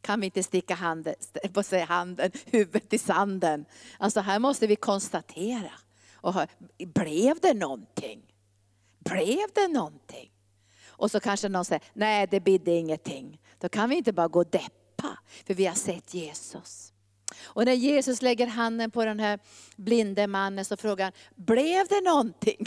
[0.00, 1.14] kan vi inte sticka handen,
[1.52, 3.64] på sig handen, huvudet i sanden.
[3.98, 5.72] Alltså här måste vi konstatera.
[6.14, 8.22] Och hör, blev det någonting?
[8.98, 10.30] Blev det någonting?
[10.86, 13.40] Och så kanske någon säger, nej det bidde ingenting.
[13.58, 16.92] Då kan vi inte bara gå och deppa, för vi har sett Jesus.
[17.40, 19.38] Och när Jesus lägger handen på den här
[19.76, 22.66] blinde mannen så frågar han, blev det någonting?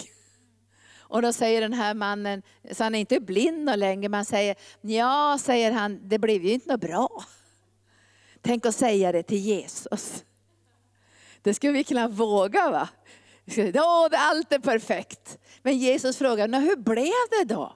[1.11, 5.37] Och då säger den här mannen, så han är inte blind längre, men säger, ja,
[5.41, 7.23] säger han, det blev ju inte något bra.
[8.41, 10.23] Tänk att säga det till Jesus.
[11.41, 12.89] Det skulle vi kunna våga va?
[13.73, 15.37] Ja, allt är perfekt.
[15.61, 17.75] Men Jesus frågar, hur blev det då?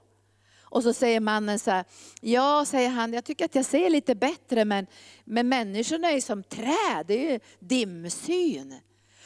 [0.61, 1.85] Och så säger mannen så här,
[2.21, 4.87] ja säger han, jag tycker att jag ser lite bättre men,
[5.23, 8.79] men människorna är som träd, det är ju dimsyn.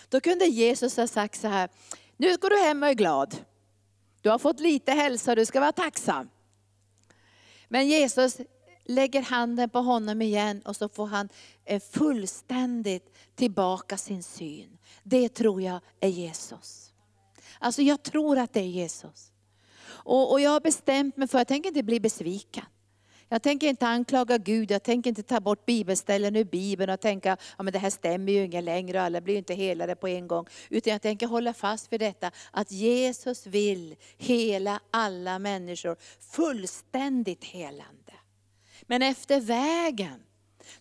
[0.09, 1.69] Då kunde Jesus ha sagt så här,
[2.17, 3.37] nu går du hem och är glad.
[4.21, 6.29] Du har fått lite hälsa, du ska vara tacksam.
[7.67, 8.37] Men Jesus
[8.85, 11.29] lägger handen på honom igen och så får han
[11.65, 14.77] eh, fullständigt tillbaka sin syn.
[15.03, 16.93] Det tror jag är Jesus.
[17.59, 19.31] Alltså jag tror att det är Jesus.
[19.81, 22.65] Och, och jag har bestämt mig för att jag tänker inte bli besviken.
[23.31, 27.37] Jag tänker inte anklaga Gud, jag tänker inte ta bort bibelställen ur Bibeln och tänka
[27.57, 30.45] att det här stämmer ju inte längre och alla blir inte helade på en gång.
[30.69, 38.13] Utan jag tänker hålla fast vid detta att Jesus vill hela alla människor fullständigt helande.
[38.81, 40.23] Men efter vägen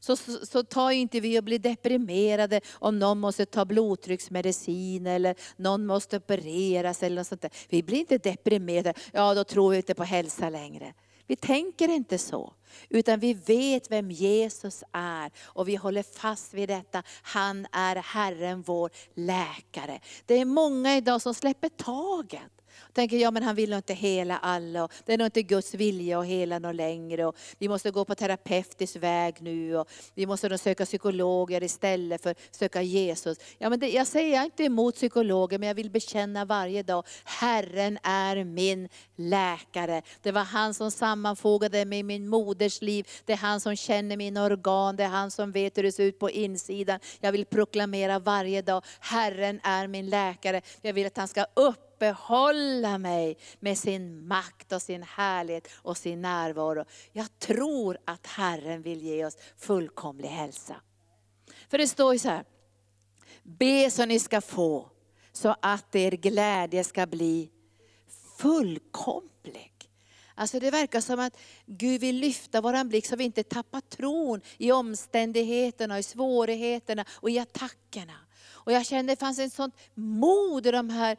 [0.01, 5.35] så, så, så tar inte vi och blir deprimerade om någon måste ta blodtrycksmedicin eller
[5.57, 7.51] någon måste opereras eller något sånt där.
[7.69, 10.95] Vi blir inte deprimerade, ja då tror vi inte på hälsa längre.
[11.29, 12.53] Vi tänker inte så,
[12.89, 17.03] utan vi vet vem Jesus är och vi håller fast vid detta.
[17.23, 20.01] Han är Herren vår läkare.
[20.27, 22.58] Det är många idag som släpper taget
[22.93, 24.85] tänker, ja men han vill nog inte hela alla.
[24.85, 27.27] Och det är nog inte Guds vilja att hela någon längre.
[27.27, 29.77] Och vi måste gå på terapeutisk väg nu.
[29.77, 33.39] Och vi måste nog söka psykologer istället för att söka Jesus.
[33.59, 37.99] Ja, men det, jag säger inte emot psykologer, men jag vill bekänna varje dag, Herren
[38.03, 40.03] är min läkare.
[40.23, 43.09] Det var han som sammanfogade mig i min moders liv.
[43.25, 44.97] Det är han som känner mina organ.
[44.97, 47.01] Det är han som vet hur det ser ut på insidan.
[47.21, 50.63] Jag vill proklamera varje dag, Herren är min läkare.
[50.83, 55.97] Jag vill att han ska upp uppehålla mig med sin makt och sin härlighet och
[55.97, 56.85] sin närvaro.
[57.13, 60.77] Jag tror att Herren vill ge oss fullkomlig hälsa.
[61.69, 62.45] För det står ju så här,
[63.43, 64.91] be så ni ska få,
[65.33, 67.51] så att er glädje ska bli
[68.39, 69.78] fullkomlig.
[70.39, 74.41] Alltså det verkar som att Gud vill lyfta vår blick så vi inte tappar tron
[74.59, 78.15] i omständigheterna, i svårigheterna och i attackerna.
[78.51, 81.17] Och jag kände att det fanns ett sånt mod i de här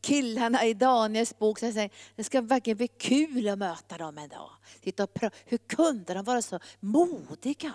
[0.00, 1.58] killarna i Daniels bok.
[1.58, 4.50] Så jag säger, det ska verkligen bli kul att möta dem en dag.
[4.80, 5.10] Titta och
[5.44, 7.72] Hur kunde de vara så modiga?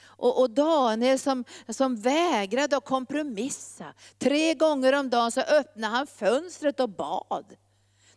[0.00, 3.94] Och, och, Daniel som, som vägrade att kompromissa.
[4.18, 7.56] Tre gånger om dagen så öppnade han fönstret och bad.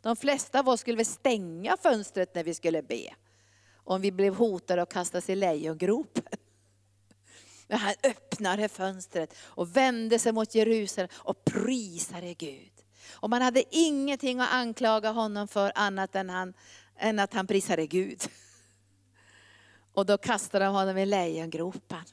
[0.01, 3.13] De flesta av oss skulle väl stänga fönstret när vi skulle be.
[3.73, 6.23] Om vi blev hotade och kastas i lejongropen.
[7.67, 12.71] Men han öppnade fönstret och vände sig mot Jerusalem och prisade Gud.
[13.11, 16.53] Och man hade ingenting att anklaga honom för annat än, han,
[16.97, 18.21] än att han prisade Gud.
[19.93, 22.03] Och då kastade de honom i lejongropen.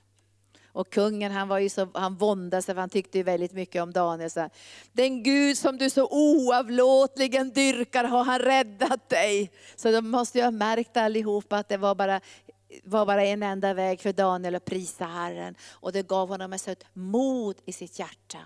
[0.76, 3.82] Och kungen han var ju så, han våndade sig, för han tyckte ju väldigt mycket
[3.82, 4.30] om Daniel.
[4.30, 4.50] Så här,
[4.92, 9.50] Den Gud som du så oavlåtligen dyrkar har han räddat dig.
[9.76, 12.20] Så de måste ju ha märkt allihopa att det var bara
[12.84, 15.54] var bara en enda väg för Daniel att prisa Herren.
[15.70, 18.38] Och det gav honom ett sådant mod i sitt hjärta.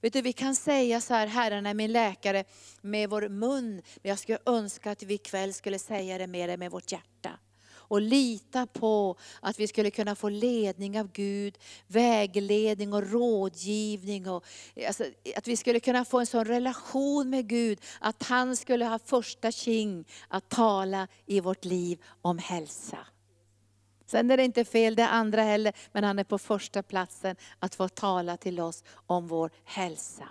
[0.00, 2.44] Vet du, vi kan säga så här, Herren är min läkare
[2.80, 3.74] med vår mun.
[3.74, 7.30] Men jag skulle önska att vi ikväll skulle säga det mer med vårt hjärta.
[7.88, 14.28] Och lita på att vi skulle kunna få ledning av Gud, vägledning och rådgivning.
[14.28, 14.44] Och,
[14.86, 15.04] alltså,
[15.36, 19.52] att vi skulle kunna få en sån relation med Gud, att han skulle ha första
[19.52, 22.98] king att tala i vårt liv om hälsa.
[24.06, 27.74] Sen är det inte fel det andra heller, men han är på första platsen att
[27.74, 30.28] få tala till oss om vår hälsa.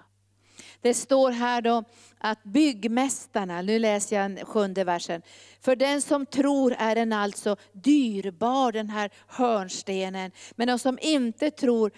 [0.84, 1.84] Det står här då
[2.18, 5.22] att byggmästarna, nu läser jag sjunde versen.
[5.62, 10.32] För den som tror är den alltså dyrbar, den här hörnstenen.
[10.56, 11.92] Men de som inte tror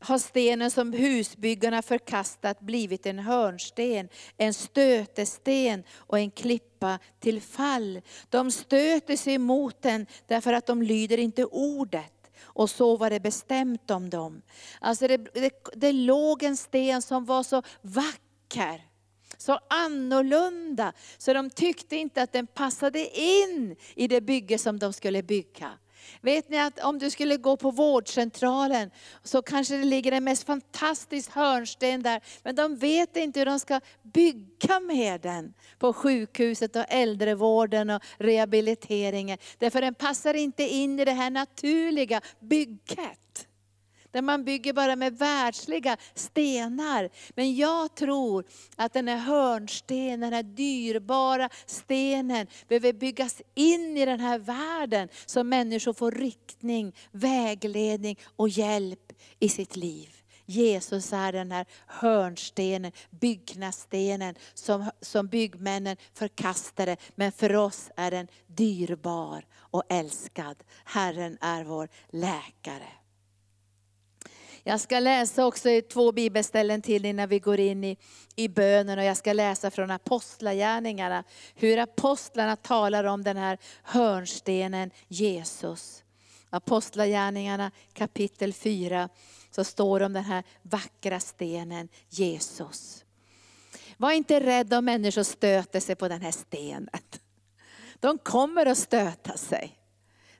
[0.00, 8.00] har stenen som husbyggarna förkastat blivit en hörnsten, en stötesten och en klippa till fall.
[8.28, 12.21] De stöter sig emot den därför att de lyder inte ordet.
[12.42, 14.42] Och så var det bestämt om dem.
[14.80, 18.82] Alltså det, det, det låg en sten som var så vacker
[19.42, 24.92] så annorlunda, så de tyckte inte att den passade in i det bygge som de
[24.92, 25.70] skulle bygga.
[26.20, 28.90] Vet ni att om du skulle gå på vårdcentralen
[29.22, 33.60] så kanske det ligger en mest fantastisk hörnsten där, men de vet inte hur de
[33.60, 39.38] ska bygga med den på sjukhuset och äldrevården och rehabiliteringen.
[39.58, 43.21] Därför den passar inte in i det här naturliga bygget
[44.12, 47.10] där man bygger bara med världsliga stenar.
[47.34, 48.44] Men jag tror
[48.76, 55.08] att den här hörnstenen, den här dyrbara stenen behöver byggas in i den här världen
[55.26, 60.08] så människor får riktning, vägledning och hjälp i sitt liv.
[60.46, 66.96] Jesus är den här hörnstenen, byggnadsstenen som, som byggmännen förkastade.
[67.14, 70.56] Men för oss är den dyrbar och älskad.
[70.84, 73.01] Herren är vår läkare.
[74.64, 77.96] Jag ska läsa också två bibelställen till innan vi går in i,
[78.36, 78.98] i bönen.
[78.98, 86.04] Och jag ska läsa från apostlagärningarna, hur apostlarna talar om den här hörnstenen Jesus.
[86.50, 89.08] Apostlagärningarna kapitel 4
[89.50, 93.04] så står det om den här vackra stenen Jesus.
[93.96, 96.88] Var inte rädd om människor stöter sig på den här stenen.
[98.00, 99.81] De kommer att stöta sig.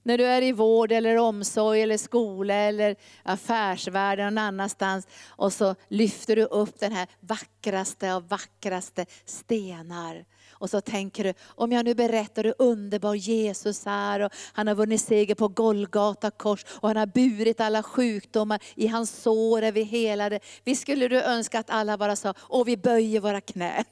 [0.03, 5.75] När du är i vård eller omsorg eller skola eller affärsvärld någon annanstans och så
[5.89, 10.25] lyfter du upp den här vackraste av vackraste stenar.
[10.51, 14.75] Och så tänker du, om jag nu berättar hur underbar Jesus är och han har
[14.75, 19.73] vunnit seger på Golgata kors och han har burit alla sjukdomar, i hans sår är
[19.73, 20.41] vi helade.
[20.65, 23.85] Visst skulle du önska att alla bara sa, och vi böjer våra knän.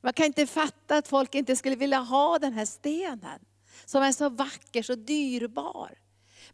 [0.00, 3.40] Man kan inte fatta att folk inte skulle vilja ha den här stenen
[3.84, 5.98] som är så vacker, så dyrbar.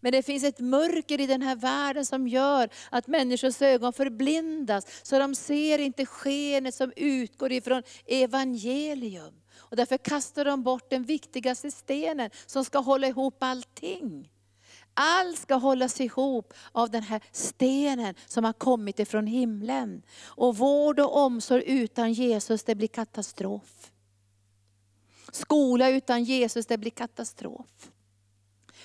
[0.00, 4.86] Men det finns ett mörker i den här världen som gör att människors ögon förblindas,
[5.02, 9.34] så de ser inte skenet som utgår ifrån evangelium.
[9.58, 14.30] Och därför kastar de bort den viktigaste stenen som ska hålla ihop allting.
[14.94, 20.02] Allt ska hållas ihop av den här stenen som har kommit ifrån himlen.
[20.24, 23.90] Och vård och omsorg utan Jesus, det blir katastrof.
[25.32, 27.90] Skola utan Jesus, det blir katastrof.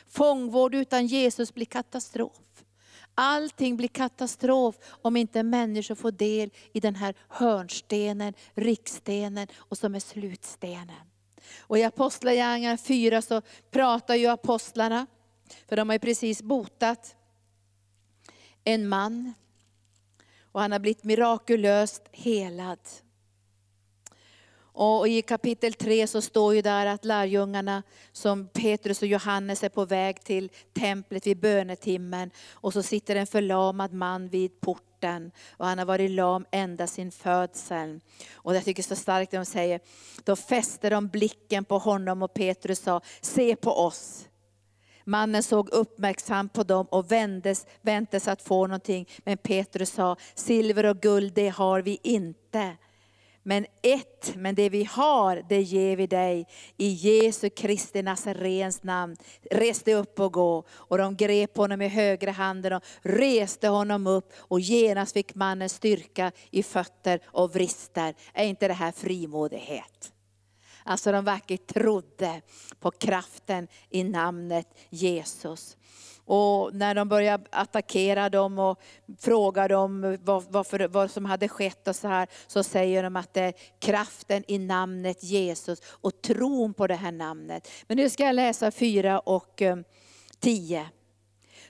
[0.07, 2.63] Fångvård utan Jesus blir katastrof.
[3.15, 9.95] Allting blir katastrof om inte människor får del i den här hörnstenen, riksstenen och som
[9.95, 11.11] är slutstenen.
[11.59, 15.07] Och I Apostlagärningarna 4 så pratar ju apostlarna,
[15.67, 17.15] för de har ju precis botat
[18.63, 19.33] en man.
[20.41, 22.79] Och han har blivit mirakulöst helad.
[24.73, 29.69] Och i kapitel 3 så står ju där att lärjungarna, som Petrus och Johannes är
[29.69, 32.31] på väg till templet vid bönetimmen.
[32.51, 35.31] Och så sitter en förlamad man vid porten.
[35.51, 37.99] Och han har varit lam ända sin födsel.
[38.33, 39.79] Och jag tycker så starkt de säger,
[40.23, 44.27] då fäste de blicken på honom och Petrus sa, se på oss.
[45.05, 49.07] Mannen såg uppmärksamt på dem och vändes, väntes att få någonting.
[49.23, 52.77] Men Petrus sa, silver och guld det har vi inte
[53.43, 56.47] men ett, men det vi har, det ger vi dig.
[56.77, 59.17] I Jesu Kristi Nazarens namn.
[59.51, 60.63] Res dig upp och gå.
[60.71, 64.33] Och de grep honom i högra handen och reste honom upp.
[64.37, 68.15] Och genast fick mannen styrka i fötter och vrister.
[68.33, 70.11] Är inte det här frimodighet?
[70.83, 72.41] Alltså de verkligen trodde
[72.79, 75.77] på kraften i namnet Jesus.
[76.33, 78.79] Och när de började attackera dem och
[79.19, 83.15] fråga dem vad, vad, för, vad som hade skett och så här, så säger de
[83.15, 87.67] att det är kraften i namnet Jesus och tron på det här namnet.
[87.87, 89.77] Men nu ska jag läsa 4 och eh,
[90.39, 90.85] 10.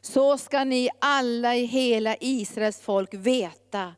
[0.02, 3.94] Så ska ni alla i hela Israels folk veta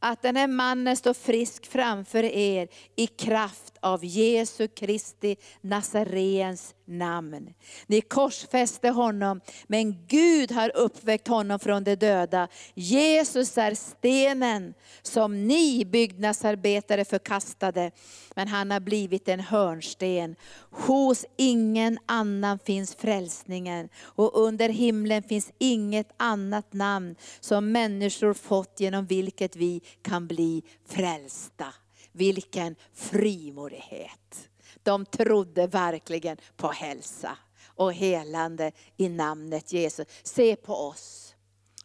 [0.00, 7.54] att den här mannen står frisk framför er i kraft av Jesu Kristi Nazarens namn.
[7.86, 12.48] Ni korsfäste honom, men Gud har uppväckt honom från de döda.
[12.74, 17.90] Jesus är stenen som ni byggnadsarbetare förkastade,
[18.34, 20.36] men han har blivit en hörnsten.
[20.70, 28.80] Hos ingen annan finns frälsningen, och under himlen finns inget annat namn som människor fått
[28.80, 31.74] genom vilket vi kan bli frälsta.
[32.12, 34.48] Vilken frimodighet.
[34.82, 40.06] De trodde verkligen på hälsa och helande i namnet Jesus.
[40.22, 41.34] Se på oss.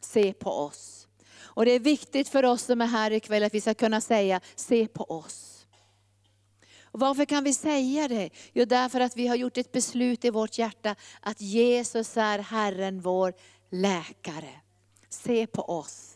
[0.02, 1.08] Se på oss.
[1.56, 4.42] Och det är viktigt för oss som är här ikväll att vi ska kunna säga,
[4.56, 5.66] se på oss.
[6.94, 8.30] Och varför kan vi säga det?
[8.54, 13.02] Jo, därför att vi har gjort ett beslut i vårt hjärta att Jesus är Herren
[13.02, 13.34] vår
[13.72, 14.50] läkare.
[15.10, 16.13] Se på oss.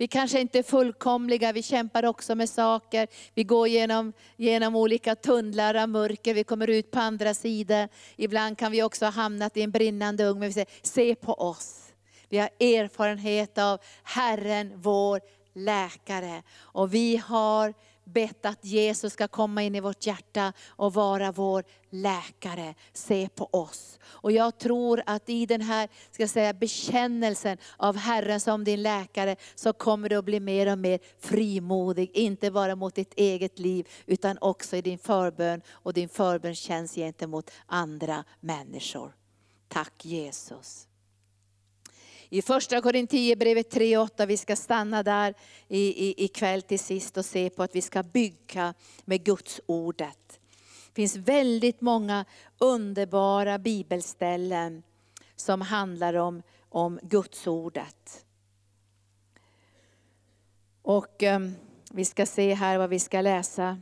[0.00, 3.08] Vi kanske inte är fullkomliga, vi kämpar också med saker.
[3.34, 7.88] Vi går genom, genom olika tunnlar av mörker, vi kommer ut på andra sidan.
[8.16, 11.34] Ibland kan vi också ha hamnat i en brinnande ugn, men vi säger, se på
[11.34, 11.84] oss.
[12.28, 15.20] Vi har erfarenhet av Herren, vår
[15.54, 16.42] läkare.
[16.58, 17.74] Och vi har
[18.12, 22.74] bett att Jesus ska komma in i vårt hjärta och vara vår läkare.
[22.92, 23.98] Se på oss.
[24.04, 28.82] Och jag tror att i den här ska jag säga, bekännelsen av Herren som din
[28.82, 32.10] läkare, så kommer du att bli mer och mer frimodig.
[32.14, 37.50] Inte bara mot ditt eget liv, utan också i din förbön och din förbönstjänst gentemot
[37.66, 39.12] andra människor.
[39.68, 40.87] Tack Jesus.
[42.30, 45.34] I första Korinthierbrevet 3.8, vi ska stanna där
[45.68, 48.74] i, i, ikväll till sist och se på att vi ska bygga
[49.04, 50.40] med Guds ordet.
[50.86, 52.24] Det finns väldigt många
[52.58, 54.82] underbara bibelställen
[55.36, 58.24] som handlar om, om Guds ordet.
[60.82, 61.54] Och um,
[61.90, 63.80] vi ska se här vad vi ska läsa.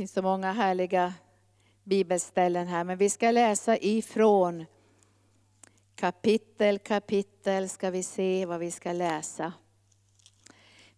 [0.00, 1.14] Finns så många härliga
[1.84, 4.66] bibelställen här, men vi ska läsa ifrån
[5.94, 9.52] kapitel, kapitel ska vi se vad vi ska läsa.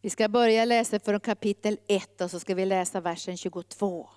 [0.01, 4.09] Vi ska börja läsa från kapitel 1 och så ska vi läsa versen 22.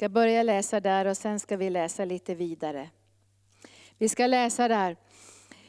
[0.00, 2.90] Ska börja läsa där och sen ska vi läsa lite vidare.
[3.98, 4.96] Vi ska läsa där.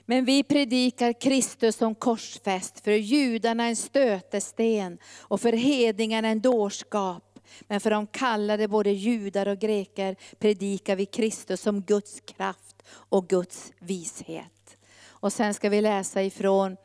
[0.06, 7.40] Men vi predikar Kristus som korsfäst, för judarna en stötesten och för hedningarna en dårskap.
[7.62, 13.28] Men för de kallade både judar och greker predikar vi Kristus som Guds kraft och
[13.28, 14.78] Guds vishet.
[15.08, 16.78] Och sen ska vi läsa ifrån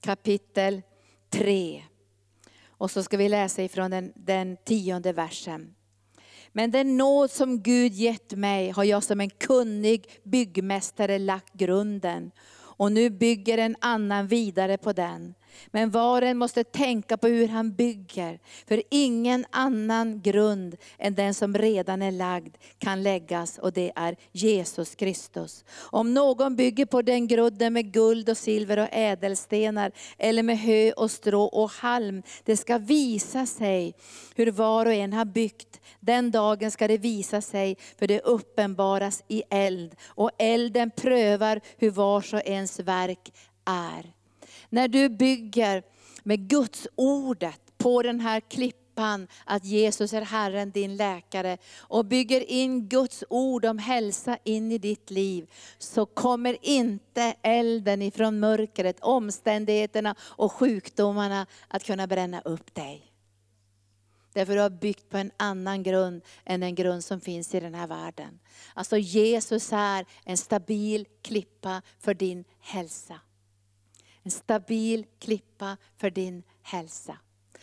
[0.00, 0.82] kapitel
[1.30, 1.82] 3.
[2.68, 5.74] Och så ska vi läsa ifrån den, den tionde versen.
[6.52, 12.30] Men den nåd som Gud gett mig har jag som en kunnig byggmästare lagt grunden.
[12.58, 15.34] Och nu bygger en annan vidare på den.
[15.70, 18.38] Men var och en måste tänka på hur han bygger.
[18.68, 24.16] För ingen annan grund än den som redan är lagd kan läggas och det är
[24.32, 25.64] Jesus Kristus.
[25.78, 30.92] Om någon bygger på den grunden med guld och silver och ädelstenar eller med hö
[30.92, 32.22] och strå och halm.
[32.44, 33.94] Det ska visa sig
[34.34, 35.80] hur var och en har byggt.
[36.00, 39.94] Den dagen ska det visa sig för det uppenbaras i eld.
[40.06, 43.32] Och elden prövar hur vars och ens verk
[43.64, 44.19] är.
[44.70, 45.82] När du bygger
[46.22, 52.50] med Guds ordet på den här klippan, att Jesus är Herren din läkare, och bygger
[52.50, 59.00] in Guds ord om hälsa in i ditt liv, så kommer inte elden ifrån mörkret,
[59.00, 63.06] omständigheterna och sjukdomarna att kunna bränna upp dig.
[64.32, 67.74] Därför du har byggt på en annan grund än den grund som finns i den
[67.74, 68.40] här världen.
[68.74, 73.20] Alltså Jesus är en stabil klippa för din hälsa.
[74.22, 77.18] En stabil klippa för din hälsa.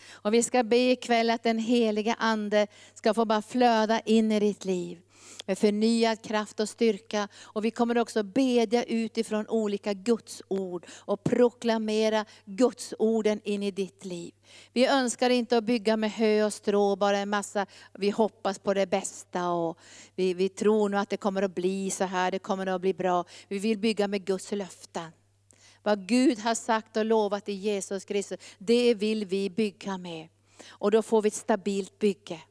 [0.10, 4.39] Och vi ska be ikväll att den heliga Ande ska få bara flöda in i
[4.39, 5.01] ditt liv
[5.47, 7.28] med förnyad kraft och styrka.
[7.41, 13.72] Och vi kommer också bedja utifrån olika Guds ord och proklamera Guds orden in i
[13.72, 14.34] ditt liv.
[14.74, 18.74] Vi önskar inte att bygga med hö och strå, bara en massa, vi hoppas på
[18.74, 19.78] det bästa och
[20.16, 22.93] vi, vi tror nog att det kommer att bli så här, det kommer att bli
[22.93, 23.26] bra.
[23.47, 25.12] Vi vill bygga med Guds löften.
[25.84, 30.28] Vad Gud har sagt och lovat i Jesus Kristus, det vill vi bygga med.
[30.67, 32.41] Och då får vi ett stabilt bygge.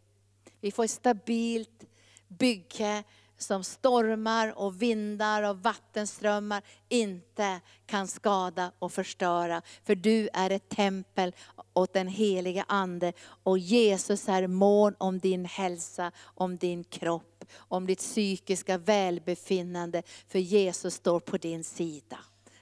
[0.61, 1.85] Vi får ett stabilt
[2.29, 3.05] bygge
[3.39, 9.63] som stormar och vindar och vattenströmmar inte kan skada och förstöra.
[9.85, 11.35] För du är ett tempel
[11.73, 17.87] åt den heliga Ande och Jesus är mån om din hälsa, om din kropp, om
[17.87, 20.03] ditt psykiska välbefinnande.
[20.29, 22.19] För Jesus står på din sida.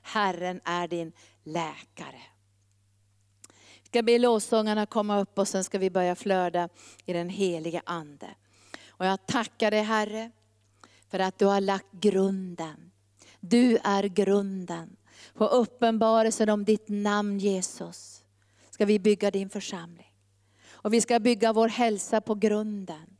[0.07, 1.12] Herren är din
[1.44, 2.22] läkare.
[3.82, 6.68] Vi ska be lovsångarna komma upp och sen ska vi börja flöda
[7.07, 8.28] i den heliga Ande.
[8.88, 10.30] Och jag tackar dig Herre
[11.11, 12.90] för att du har lagt grunden.
[13.40, 14.96] Du är grunden.
[15.34, 18.24] På uppenbarelsen om ditt namn Jesus
[18.70, 20.12] ska vi bygga din församling.
[20.72, 23.13] Och vi ska bygga vår hälsa på grunden.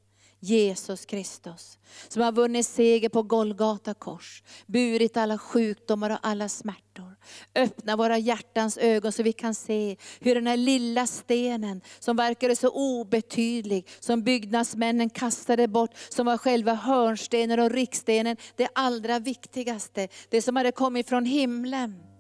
[0.45, 1.79] Jesus Kristus,
[2.09, 7.17] som har vunnit seger på Golgata kors, burit alla sjukdomar och alla smärtor.
[7.55, 12.57] Öppna våra hjärtans ögon så vi kan se hur den här lilla stenen, som verkade
[12.57, 20.09] så obetydlig, som byggnadsmännen kastade bort, som var själva hörnstenen och riksstenen, det allra viktigaste,
[20.29, 22.14] det som hade kommit från himlen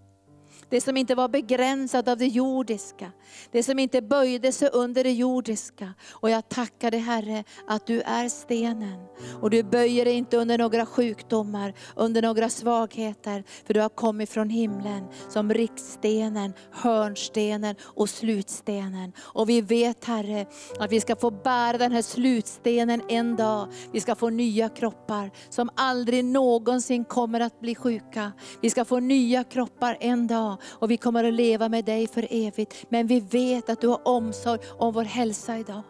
[0.68, 3.12] det som inte var begränsat av det jordiska.
[3.50, 5.94] Det som inte böjde sig under det jordiska.
[6.10, 8.98] Och jag tackar dig Herre att du är stenen.
[9.40, 13.44] Och du böjer dig inte under några sjukdomar, under några svagheter.
[13.66, 19.12] För du har kommit från himlen som riksstenen, hörnstenen och slutstenen.
[19.20, 20.46] Och vi vet Herre
[20.78, 23.68] att vi ska få bära den här slutstenen en dag.
[23.92, 28.32] Vi ska få nya kroppar som aldrig någonsin kommer att bli sjuka.
[28.60, 32.26] Vi ska få nya kroppar en dag och vi kommer att leva med dig för
[32.30, 32.86] evigt.
[32.88, 35.82] Men vi vet att du har omsorg om vår hälsa idag.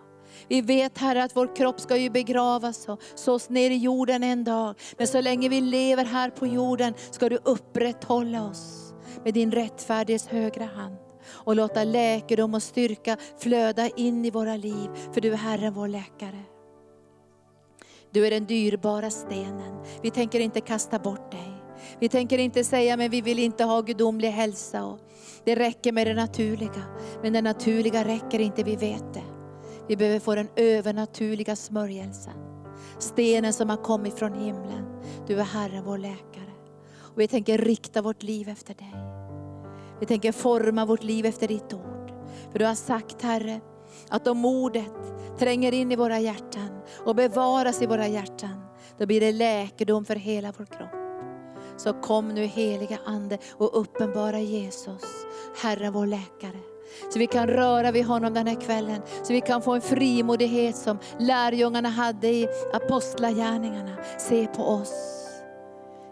[0.48, 4.44] Vi vet Herre att vår kropp ska ju begravas och sås ner i jorden en
[4.44, 4.74] dag.
[4.98, 8.94] Men så länge vi lever här på jorden ska du upprätthålla oss
[9.24, 10.96] med din rättfärdighets högra hand.
[11.26, 14.90] Och låta läkedom och styrka flöda in i våra liv.
[15.12, 16.42] För du är Herren vår läkare.
[18.10, 19.84] Du är den dyrbara stenen.
[20.02, 21.63] Vi tänker inte kasta bort dig.
[22.04, 24.84] Vi tänker inte säga, men vi vill inte ha gudomlig hälsa.
[24.84, 24.98] Och
[25.44, 26.82] det räcker med det naturliga.
[27.22, 29.22] Men det naturliga räcker inte, vi vet det.
[29.88, 32.32] Vi behöver få den övernaturliga smörjelsen.
[32.98, 34.84] Stenen som har kommit från himlen.
[35.26, 36.52] Du är Herren vår läkare.
[36.98, 38.94] Och vi tänker rikta vårt liv efter dig.
[40.00, 42.12] Vi tänker forma vårt liv efter ditt ord.
[42.52, 43.60] För du har sagt Herre,
[44.08, 44.92] att om ordet
[45.38, 48.64] tränger in i våra hjärtan och bevaras i våra hjärtan,
[48.98, 51.03] då blir det läkedom för hela vår kropp.
[51.76, 55.02] Så kom nu heliga Ande och uppenbara Jesus,
[55.62, 56.60] Herren vår läkare.
[57.12, 59.02] Så vi kan röra vid honom den här kvällen.
[59.22, 63.96] Så vi kan få en frimodighet som lärjungarna hade i apostlagärningarna.
[64.18, 65.20] Se på oss.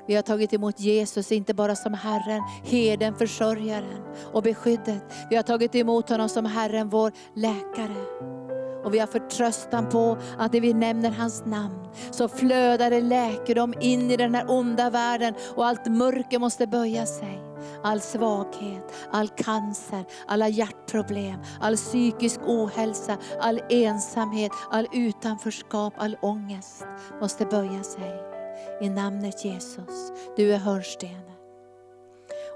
[0.07, 4.03] Vi har tagit emot Jesus, inte bara som Herren, herden, försörjaren
[4.33, 5.03] och beskyddet.
[5.31, 8.42] Vi har tagit emot honom som Herren, vår läkare.
[8.85, 13.75] Och vi har förtröstan på att när vi nämner hans namn så flödar det läkedom
[13.81, 17.43] in i den här onda världen och allt mörker måste böja sig.
[17.83, 26.87] All svaghet, all cancer, alla hjärtproblem, all psykisk ohälsa, all ensamhet, all utanförskap, all ångest
[27.21, 28.21] måste böja sig.
[28.81, 31.23] I namnet Jesus, du är hörnstenen.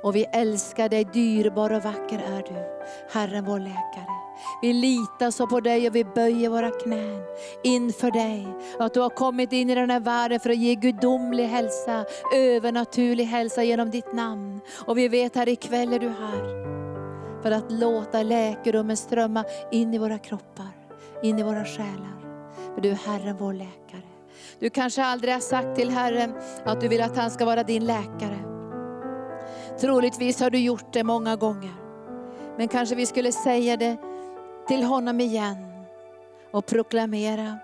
[0.02, 4.25] Och vi älskar dig, dyrbar och vacker är du, Herren vår läkare.
[4.62, 7.22] Vi litar så på dig och vi böjer våra knän
[7.64, 8.48] inför dig.
[8.78, 13.24] Att du har kommit in i den här världen för att ge gudomlig hälsa, övernaturlig
[13.24, 14.60] hälsa genom ditt namn.
[14.86, 16.66] Och vi vet här ikväll är du här.
[17.42, 20.70] För att låta läkedomen strömma in i våra kroppar,
[21.22, 22.16] in i våra själar.
[22.74, 24.02] För du är Herren vår läkare.
[24.58, 26.34] Du kanske aldrig har sagt till Herren
[26.64, 28.38] att du vill att han ska vara din läkare.
[29.80, 31.74] Troligtvis har du gjort det många gånger.
[32.58, 33.96] Men kanske vi skulle säga det
[34.68, 35.84] till honom igen
[36.50, 37.58] och proklamera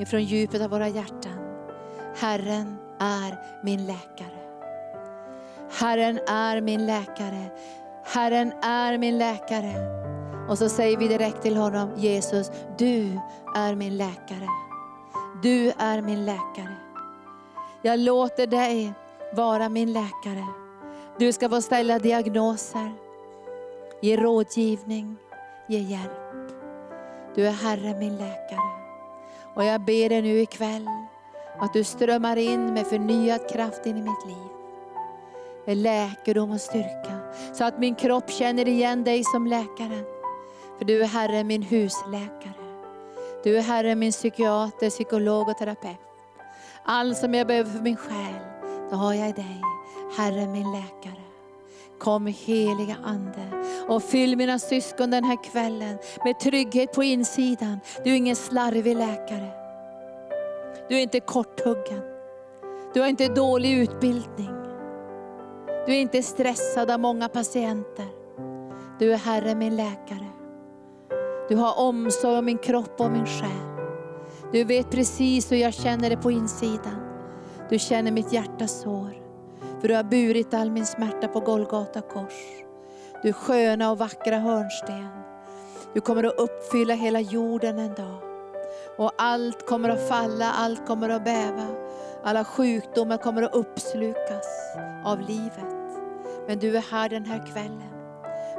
[0.00, 1.38] ifrån djupet av våra hjärtan.
[2.16, 4.40] Herren är min läkare.
[5.70, 7.50] Herren är min läkare.
[8.04, 10.00] Herren är min läkare.
[10.48, 13.20] Och så säger vi direkt till honom, Jesus, du
[13.56, 14.48] är min läkare.
[15.42, 16.76] Du är min läkare.
[17.82, 18.92] Jag låter dig
[19.32, 20.46] vara min läkare.
[21.18, 22.92] Du ska få ställa diagnoser,
[24.02, 25.16] ge rådgivning,
[25.70, 26.54] ge hjälp.
[27.34, 28.70] Du är Herre min läkare.
[29.54, 30.88] Och jag ber dig nu ikväll
[31.58, 34.48] att du strömmar in med förnyad kraft in i mitt liv.
[35.66, 37.18] Med läkedom och styrka.
[37.52, 40.04] Så att min kropp känner igen dig som läkare.
[40.78, 42.52] För du är Herre min husläkare.
[43.44, 45.98] Du är Herre min psykiater, psykolog och terapeut.
[46.84, 48.40] Allt som jag behöver för min själ,
[48.90, 49.60] då har jag i dig.
[50.16, 51.19] Herre min läkare.
[52.00, 57.80] Kom heliga Ande och fyll mina syskon den här kvällen med trygghet på insidan.
[58.04, 59.50] Du är ingen slarvig läkare.
[60.88, 62.02] Du är inte korthuggen.
[62.94, 64.50] Du har inte dålig utbildning.
[65.86, 68.08] Du är inte stressad av många patienter.
[68.98, 70.26] Du är Herre min läkare.
[71.48, 73.70] Du har omsorg om min kropp och min själ.
[74.52, 77.00] Du vet precis hur jag känner det på insidan.
[77.70, 79.19] Du känner mitt hjärtas sår.
[79.80, 82.64] För du har burit all min smärta på Golgata kors.
[83.22, 85.08] Du sköna och vackra hörnsten.
[85.94, 88.22] Du kommer att uppfylla hela jorden en dag.
[88.98, 91.66] Och allt kommer att falla, allt kommer att bäva.
[92.24, 94.46] Alla sjukdomar kommer att uppslukas
[95.04, 95.96] av livet.
[96.46, 97.90] Men du är här den här kvällen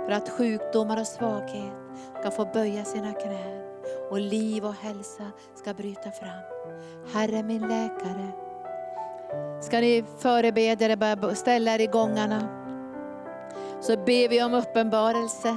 [0.06, 1.74] för att sjukdomar och svaghet
[2.20, 3.62] ska få böja sina knän
[4.10, 6.44] och liv och hälsa ska bryta fram.
[7.14, 8.32] Herre min läkare,
[9.62, 12.48] ska ni förebedjare börja ställa er i gångarna.
[13.82, 15.56] Så ber vi om uppenbarelse.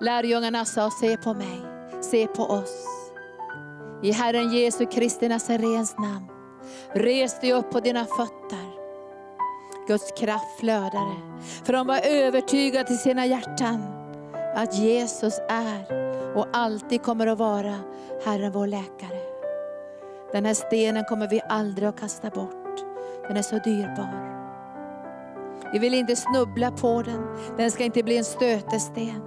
[0.00, 1.60] Lärjungarna sa, se på mig,
[2.00, 2.86] se på oss.
[4.02, 6.26] I Herren Jesu Kristi Nazarens namn,
[6.92, 8.74] res dig upp på dina fötter.
[9.88, 11.14] Guds kraft flödade.
[11.64, 13.82] För de var övertygade i sina hjärtan
[14.54, 16.04] att Jesus är
[16.36, 17.74] och alltid kommer att vara
[18.24, 19.20] Herren vår läkare.
[20.32, 22.63] Den här stenen kommer vi aldrig att kasta bort.
[23.28, 24.34] Den är så dyrbar.
[25.72, 27.26] Vi vill inte snubbla på den.
[27.56, 29.22] Den ska inte bli en stötesten.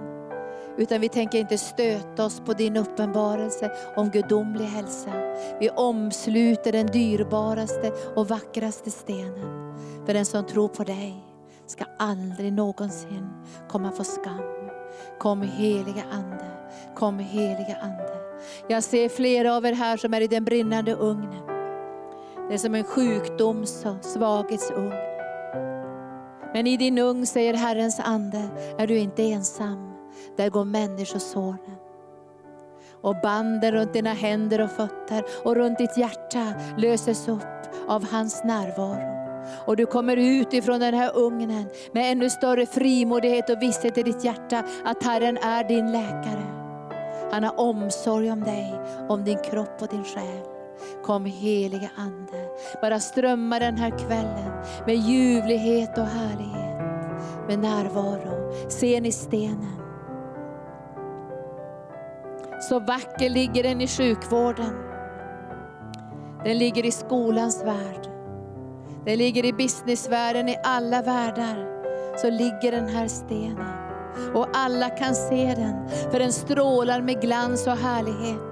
[0.76, 5.10] Utan vi tänker inte stöta oss på din uppenbarelse om gudomlig hälsa.
[5.60, 9.74] Vi omsluter den dyrbaraste och vackraste stenen.
[10.06, 11.24] För den som tror på dig
[11.66, 13.28] ska aldrig någonsin
[13.68, 14.42] komma på skam.
[15.18, 16.46] Kom heliga Ande,
[16.94, 18.16] kom heliga Ande.
[18.68, 21.57] Jag ser flera av er här som är i den brinnande ugnen.
[22.48, 24.92] Det är som en sjukdoms och svaghetsugn.
[26.54, 29.92] Men i din ugn, säger Herrens ande, är du inte ensam.
[30.36, 31.76] Där går människosåren.
[33.02, 37.42] Och banden runt dina händer och fötter och runt ditt hjärta löses upp
[37.88, 39.18] av hans närvaro.
[39.66, 44.02] Och du kommer ut ifrån den här ugnen med ännu större frimodighet och visshet i
[44.02, 46.46] ditt hjärta att Herren är din läkare.
[47.32, 50.57] Han har omsorg om dig, om din kropp och din själ.
[51.04, 52.48] Kom heliga Ande,
[52.82, 54.52] bara strömma den här kvällen
[54.86, 56.78] med ljuvlighet och härlighet,
[57.48, 58.70] med närvaro.
[58.70, 59.78] Ser ni stenen?
[62.60, 64.78] Så vacker ligger den i sjukvården.
[66.44, 68.08] Den ligger i skolans värld.
[69.04, 71.68] Den ligger i businessvärlden, i alla världar.
[72.16, 73.72] Så ligger den här stenen.
[74.34, 78.47] Och alla kan se den, för den strålar med glans och härlighet.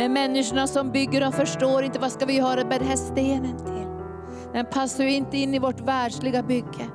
[0.00, 3.58] Men människorna som bygger, de förstår inte vad ska vi göra med den här stenen
[3.58, 3.88] till.
[4.52, 6.88] Den passar ju inte in i vårt världsliga bygge.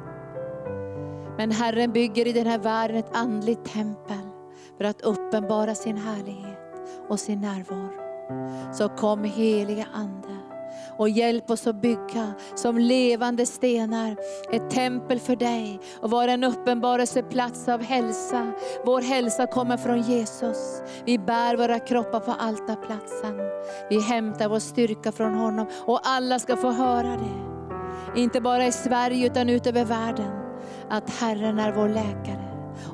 [1.38, 4.30] Men Herren bygger i den här världen ett andligt tempel
[4.78, 6.60] för att uppenbara sin härlighet
[7.10, 7.90] och sin närvaro.
[8.74, 10.35] Så kom heliga Ande
[10.98, 14.16] och hjälp oss att bygga som levande stenar
[14.52, 18.52] ett tempel för dig och vara en uppenbarelseplats av hälsa.
[18.86, 20.82] Vår hälsa kommer från Jesus.
[21.06, 23.38] Vi bär våra kroppar på altarplatsen.
[23.90, 27.56] Vi hämtar vår styrka från honom och alla ska få höra det.
[28.22, 30.32] Inte bara i Sverige utan ut över världen.
[30.90, 32.45] Att Herren är vår läkare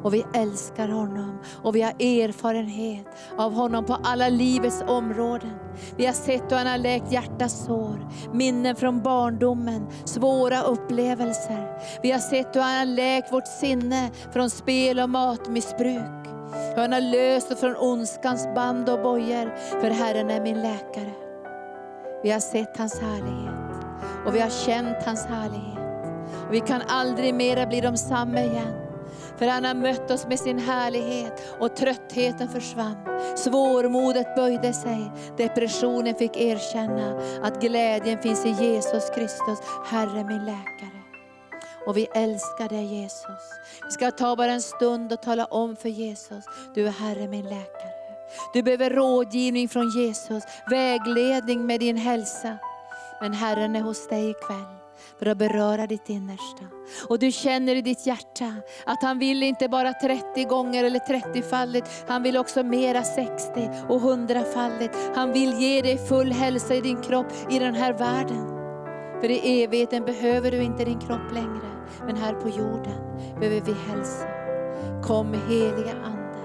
[0.04, 3.06] och vi älskar honom och vi har erfarenhet
[3.38, 5.54] av honom på alla livets områden.
[5.96, 11.80] Vi har sett hur han har läkt hjärtats sår, minnen från barndomen, svåra upplevelser.
[12.04, 16.28] Vi har sett hur han har läkt vårt sinne från spel och matmissbruk.
[16.76, 21.12] Hur han har löst oss från ondskans band och bojor, för Herren är min läkare.
[22.24, 23.86] Vi har sett hans härlighet
[24.26, 25.78] och vi har känt hans härlighet.
[26.48, 28.81] Och vi kan aldrig mera bli de samma igen.
[29.38, 32.98] För han har mött oss med sin härlighet och tröttheten försvann.
[33.38, 41.02] Svårmodet böjde sig, depressionen fick erkänna att glädjen finns i Jesus Kristus, Herre min läkare.
[41.86, 43.42] Och vi älskar dig Jesus.
[43.86, 47.46] Vi ska ta bara en stund och tala om för Jesus, du är Herre min
[47.46, 47.92] läkare.
[48.54, 52.58] Du behöver rådgivning från Jesus, vägledning med din hälsa.
[53.22, 54.81] Men Herren är hos dig ikväll
[55.22, 56.66] för att beröra ditt innersta.
[57.10, 58.54] Och du känner i ditt hjärta
[58.86, 64.02] att han vill inte bara 30 gånger eller 30-faldigt, han vill också mera 60 och
[64.02, 64.96] 100-faldigt.
[65.16, 68.48] Han vill ge dig full hälsa i din kropp i den här världen.
[69.22, 71.70] För i evigheten behöver du inte din kropp längre,
[72.06, 74.26] men här på jorden behöver vi hälsa.
[75.04, 76.40] Kom heliga Ande,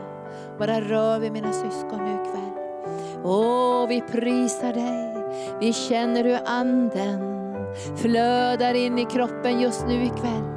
[0.58, 2.56] bara rör vi mina syskon nu ikväll.
[3.24, 5.16] Åh, vi prisar dig,
[5.60, 7.35] vi känner hur anden
[7.96, 10.56] flödar in i kroppen just nu ikväll.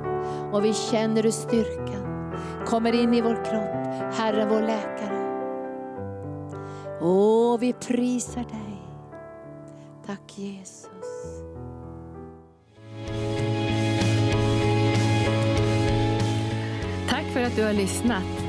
[0.51, 2.33] Och vi känner hur styrkan
[2.65, 3.79] kommer in i vår kropp.
[4.13, 5.19] Herre vår läkare.
[7.01, 8.81] Åh, vi prisar dig.
[10.05, 10.89] Tack Jesus.
[17.09, 18.48] Tack för att du har lyssnat.